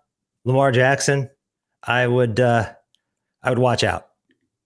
[0.45, 1.29] Lamar Jackson,
[1.83, 2.73] I would uh,
[3.43, 4.09] I would watch out.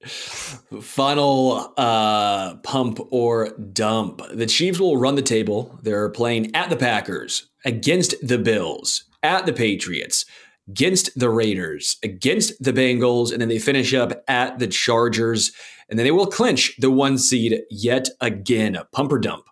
[0.07, 4.23] Final uh, pump or dump.
[4.33, 5.79] The Chiefs will run the table.
[5.83, 10.25] They're playing at the Packers, against the Bills, at the Patriots,
[10.69, 15.53] against the Raiders, against the Bengals, and then they finish up at the Chargers.
[15.89, 18.79] And then they will clinch the one seed yet again.
[18.93, 19.45] Pump or dump.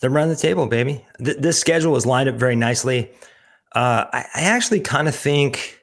[0.00, 1.04] They're running the table, baby.
[1.24, 3.10] Th- this schedule is lined up very nicely.
[3.74, 5.77] Uh, I, I actually kind of think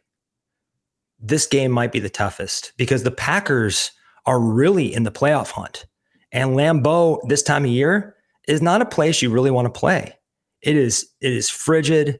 [1.27, 3.91] this game might be the toughest because the Packers
[4.25, 5.85] are really in the playoff hunt.
[6.31, 8.15] And Lambeau this time of year
[8.47, 10.13] is not a place you really want to play.
[10.61, 12.19] It is it is frigid.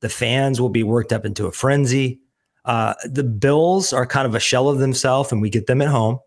[0.00, 2.20] The fans will be worked up into a frenzy.
[2.64, 5.88] Uh, the Bills are kind of a shell of themselves, and we get them at
[5.88, 6.18] home.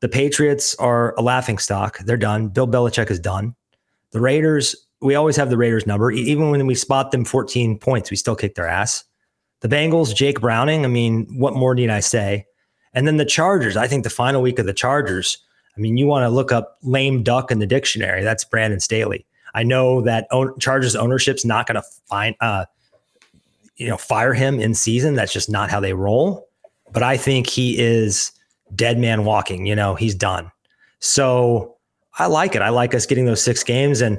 [0.00, 1.98] The Patriots are a laughing stock.
[2.00, 2.48] They're done.
[2.48, 3.54] Bill Belichick is done.
[4.12, 6.10] The Raiders, we always have the Raiders number.
[6.10, 9.04] Even when we spot them 14 points, we still kick their ass.
[9.60, 10.84] The Bengals, Jake Browning.
[10.84, 12.46] I mean, what more need I say?
[12.92, 13.76] And then the Chargers.
[13.76, 15.38] I think the final week of the Chargers.
[15.76, 18.22] I mean, you want to look up lame duck in the dictionary.
[18.22, 19.26] That's Brandon Staley.
[19.54, 22.66] I know that own, Chargers ownership's not going to find, uh,
[23.76, 25.14] you know, fire him in season.
[25.14, 26.48] That's just not how they roll.
[26.92, 28.32] But I think he is
[28.74, 29.66] dead man walking.
[29.66, 30.50] You know, he's done.
[30.98, 31.76] So
[32.18, 32.62] I like it.
[32.62, 34.18] I like us getting those six games, and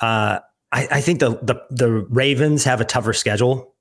[0.00, 0.40] uh,
[0.72, 3.74] I, I think the, the the Ravens have a tougher schedule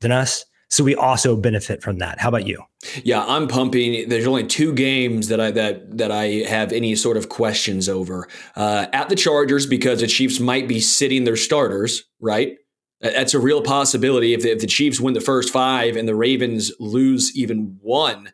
[0.00, 2.20] than us, so we also benefit from that.
[2.20, 2.62] How about you?
[3.02, 4.08] Yeah, I'm pumping.
[4.08, 8.28] There's only two games that I that that I have any sort of questions over.
[8.54, 12.56] Uh, at the Chargers because the Chiefs might be sitting their starters, right?
[13.00, 16.16] That's a real possibility if the, if the Chiefs win the first five and the
[16.16, 18.32] Ravens lose even one.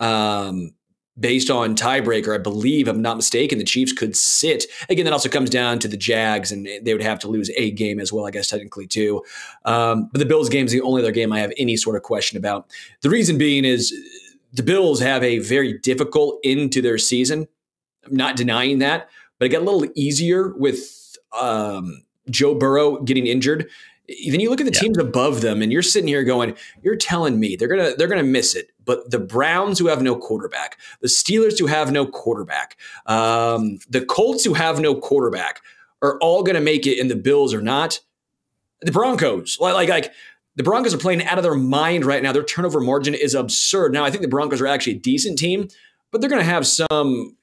[0.00, 0.72] Um,
[1.18, 4.64] based on tiebreaker, I believe, if I'm not mistaken, the Chiefs could sit.
[4.88, 7.70] Again, that also comes down to the Jags, and they would have to lose a
[7.72, 9.22] game as well, I guess, technically, too.
[9.64, 12.02] Um, but the Bills game is the only other game I have any sort of
[12.02, 12.70] question about.
[13.02, 13.92] The reason being is
[14.52, 17.48] the Bills have a very difficult end to their season.
[18.06, 19.08] I'm not denying that,
[19.38, 23.68] but it got a little easier with um, Joe Burrow getting injured.
[24.30, 24.80] then you look at the Yeah.
[24.80, 28.22] teams above them, and you're sitting here going, "You're telling me they're gonna they're gonna
[28.22, 32.78] miss it." But the Browns, who have no quarterback, the Steelers, who have no quarterback,
[33.04, 35.60] um, the Colts, who have no quarterback,
[36.00, 38.00] are all gonna make it, and the Bills are not.
[38.80, 40.12] The Broncos, like like like
[40.56, 42.32] the Broncos are playing out of their mind right now.
[42.32, 43.92] Their turnover margin is absurd.
[43.92, 45.68] Now I think the Broncos are actually a decent team,
[46.10, 47.36] but they're gonna have some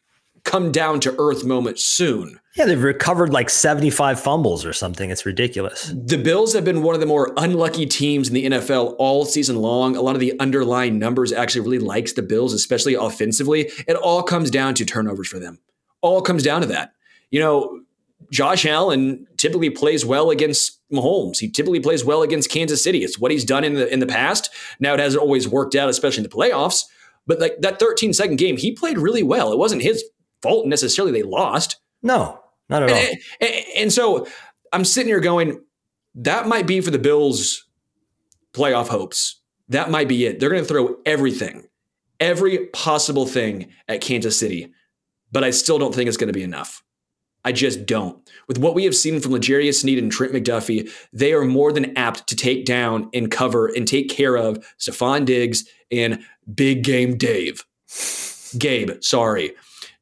[0.46, 2.40] come down to earth moment soon.
[2.56, 5.10] Yeah, they've recovered like 75 fumbles or something.
[5.10, 5.94] It's ridiculous.
[5.94, 9.58] The Bills have been one of the more unlucky teams in the NFL all season
[9.58, 9.98] long.
[9.98, 13.72] A lot of the underlying numbers actually really likes the Bills, especially offensively.
[13.88, 15.60] It all comes down to turnovers for them.
[16.02, 16.94] All comes down to that.
[17.32, 17.82] You know,
[18.32, 21.40] Josh Allen typically plays well against Mahomes.
[21.40, 23.04] He typically plays well against Kansas City.
[23.04, 24.50] It's what he's done in the in the past.
[24.80, 26.84] Now it hasn't always worked out, especially in the playoffs.
[27.28, 29.52] But like that 13 second game, he played really well.
[29.52, 30.04] It wasn't his
[30.46, 31.78] fault necessarily they lost.
[32.04, 32.40] No,
[32.70, 32.96] not at all.
[32.96, 34.28] And, and- and so
[34.72, 35.62] I'm sitting here going,
[36.16, 37.66] that might be for the Bills'
[38.54, 39.42] playoff hopes.
[39.70, 40.40] That might be it.
[40.40, 41.64] They're going to throw everything,
[42.20, 44.72] every possible thing at Kansas City,
[45.32, 46.84] but I still don't think it's going to be enough.
[47.44, 48.28] I just don't.
[48.48, 51.96] With what we have seen from L'Jarius Sneed and Trent McDuffie, they are more than
[51.98, 56.24] apt to take down and cover and take care of Stefon Diggs and
[56.54, 57.64] Big Game Dave.
[58.58, 59.52] Gabe, sorry.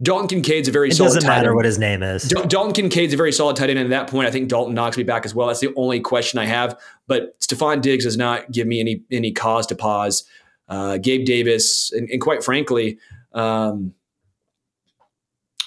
[0.04, 1.56] Dalton Kincaid's a very It solid doesn't tight matter end.
[1.56, 2.24] what his name is.
[2.24, 3.80] Dal- Dalton Kincaid's a very solid tight end.
[3.80, 5.48] And at that point, I think Dalton Knox will be back as well.
[5.48, 6.80] That's the only question I have.
[7.08, 10.24] But Stefon Diggs does not give me any any cause to pause.
[10.70, 12.98] Uh, Gabe Davis, and, and quite frankly,
[13.34, 13.94] um,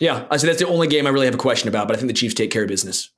[0.00, 1.88] yeah, I say that's the only game I really have a question about.
[1.88, 3.10] But I think the Chiefs take care of business.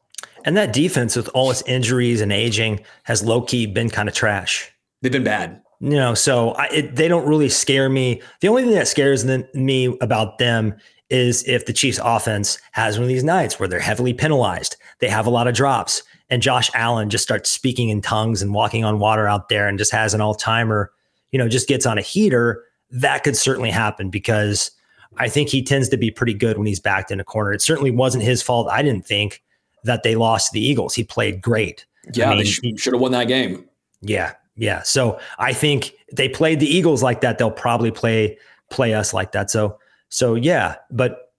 [0.44, 4.14] And that defense, with all its injuries and aging, has low key been kind of
[4.14, 4.70] trash.
[5.02, 5.62] They've been bad.
[5.80, 8.20] You know, so I, it, they don't really scare me.
[8.40, 10.74] The only thing that scares them, me about them
[11.11, 15.09] is if the Chiefs' offense has one of these nights where they're heavily penalized, they
[15.09, 18.84] have a lot of drops, and Josh Allen just starts speaking in tongues and walking
[18.84, 20.92] on water out there and just has an all timer,
[21.32, 22.64] you know, just gets on a heater.
[22.90, 24.70] That could certainly happen because
[25.16, 27.52] I think he tends to be pretty good when he's backed in a corner.
[27.52, 28.68] It certainly wasn't his fault.
[28.70, 29.42] I didn't think
[29.84, 30.94] that they lost to the Eagles.
[30.94, 31.86] He played great.
[32.12, 33.64] Yeah, I mean, they sh- should have won that game.
[34.02, 34.82] yeah, yeah.
[34.82, 37.38] So I think they played the Eagles like that.
[37.38, 38.38] They'll probably play
[38.70, 39.50] play us like that.
[39.50, 39.78] So
[40.09, 40.76] so yeah.
[40.90, 41.32] But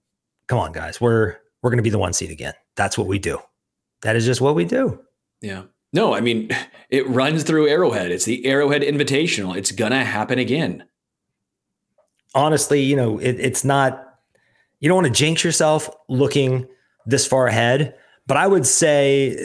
[0.46, 2.54] come on, guys, we're we're gonna be the one seed again.
[2.76, 3.38] That's what we do.
[4.02, 5.00] That is just what we do.
[5.40, 5.64] Yeah.
[5.92, 6.50] No, I mean,
[6.90, 8.10] it runs through Arrowhead.
[8.10, 9.56] It's the Arrowhead Invitational.
[9.56, 10.84] It's gonna happen again.
[12.34, 14.06] Honestly, you know, it, it's not.
[14.78, 16.66] You don't want to jinx yourself looking
[17.06, 17.94] this far ahead.
[18.26, 19.36] But I would say,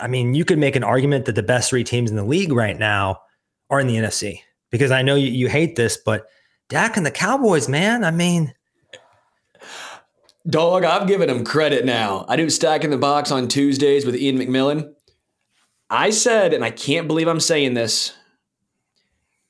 [0.00, 2.52] I mean, you could make an argument that the best three teams in the league
[2.52, 3.20] right now
[3.68, 4.40] are in the NFC
[4.70, 6.26] because I know you, you hate this, but
[6.68, 8.04] Dak and the Cowboys, man.
[8.04, 8.52] I mean,
[10.48, 12.24] Dog, I've given him credit now.
[12.28, 14.92] I do Stack in the Box on Tuesdays with Ian McMillan.
[15.90, 18.12] I said, and I can't believe I'm saying this,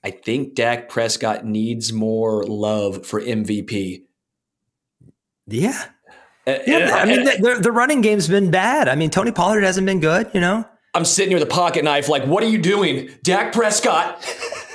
[0.03, 4.05] I think Dak Prescott needs more love for MVP.
[5.47, 5.85] yeah.
[6.47, 8.89] Uh, Yeah, I mean, the, the, the running game's been bad.
[8.89, 10.65] I mean, Tony Pollard hasn't been good, you know?
[10.95, 13.11] I'm sitting here with a pocket knife, like, what are you doing?
[13.23, 14.25] Dak Prescott.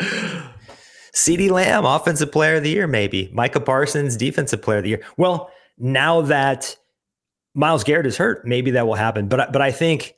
[0.00, 3.30] CeeDee Lamb, offensive player of the year, maybe.
[3.32, 5.02] Micah Parsons, defensive player of the year.
[5.16, 6.76] Well, now that
[7.54, 9.28] Myles Garrett is hurt, maybe that will happen.
[9.28, 10.14] But, but I think,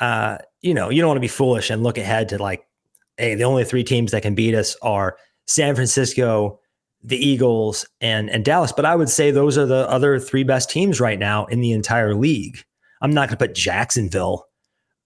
[0.00, 2.66] uh, you know, you don't want to be foolish and look ahead to like,
[3.16, 5.16] hey, the only three teams that can beat us are
[5.46, 6.58] San Francisco,
[7.02, 8.72] the Eagles, and, and Dallas.
[8.72, 11.72] But I would say those are the other three best teams right now in the
[11.72, 12.64] entire league.
[13.02, 14.46] I'm not going to put Jacksonville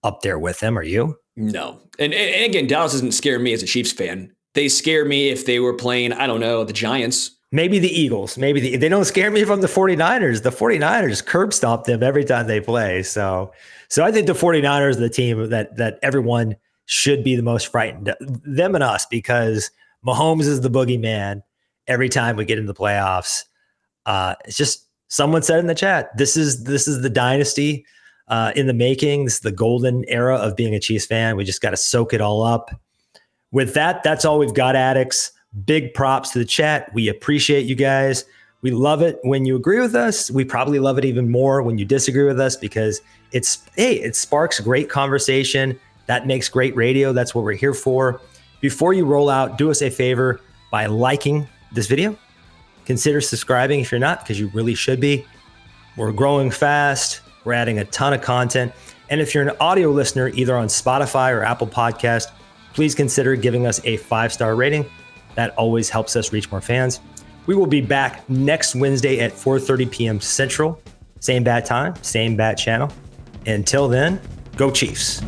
[0.03, 0.79] up there with them.
[0.79, 1.17] Are you?
[1.37, 1.81] No.
[1.99, 4.33] And, and again, Dallas doesn't scare me as a Chiefs fan.
[4.55, 7.33] They scare me if they were playing, I don't know, the Giants.
[7.51, 8.39] Maybe the Eagles.
[8.39, 10.43] Maybe the, they don't scare me from the 49ers.
[10.43, 13.03] The 49ers curb stomp them every time they play.
[13.03, 13.53] So
[13.89, 16.57] so I think the 49ers are the team that that everyone
[16.87, 18.15] should be the most frightened.
[18.21, 19.71] Them and us, because
[20.05, 21.43] Mahomes is the boogeyman
[21.87, 23.45] every time we get into the playoffs.
[24.07, 27.87] Uh, it's just someone said in the chat, this is this is the dynasty
[28.29, 29.25] uh, in the making.
[29.25, 31.37] This is the golden era of being a Chiefs fan.
[31.37, 32.71] We just got to soak it all up.
[33.53, 35.33] With that, that's all we've got, addicts.
[35.65, 36.93] Big props to the chat.
[36.95, 38.25] We appreciate you guys.
[38.63, 40.31] We love it when you agree with us.
[40.31, 43.03] We probably love it even more when you disagree with us because
[43.33, 45.79] it's hey, it sparks great conversation.
[46.07, 47.13] That makes great radio.
[47.13, 48.21] That's what we're here for.
[48.61, 52.19] Before you roll out, do us a favor by liking this video.
[52.87, 55.27] Consider subscribing if you're not, because you really should be.
[55.97, 57.21] We're growing fast.
[57.45, 58.73] We're adding a ton of content.
[59.11, 62.31] And if you're an audio listener, either on Spotify or Apple Podcast,
[62.73, 64.85] please consider giving us a five star rating.
[65.35, 67.01] That always helps us reach more fans.
[67.47, 70.21] We will be back next Wednesday at 4:30 p.m.
[70.21, 70.81] Central.
[71.21, 72.91] Same bad time, same bad channel.
[73.47, 74.21] Until then,
[74.57, 75.21] go Chiefs.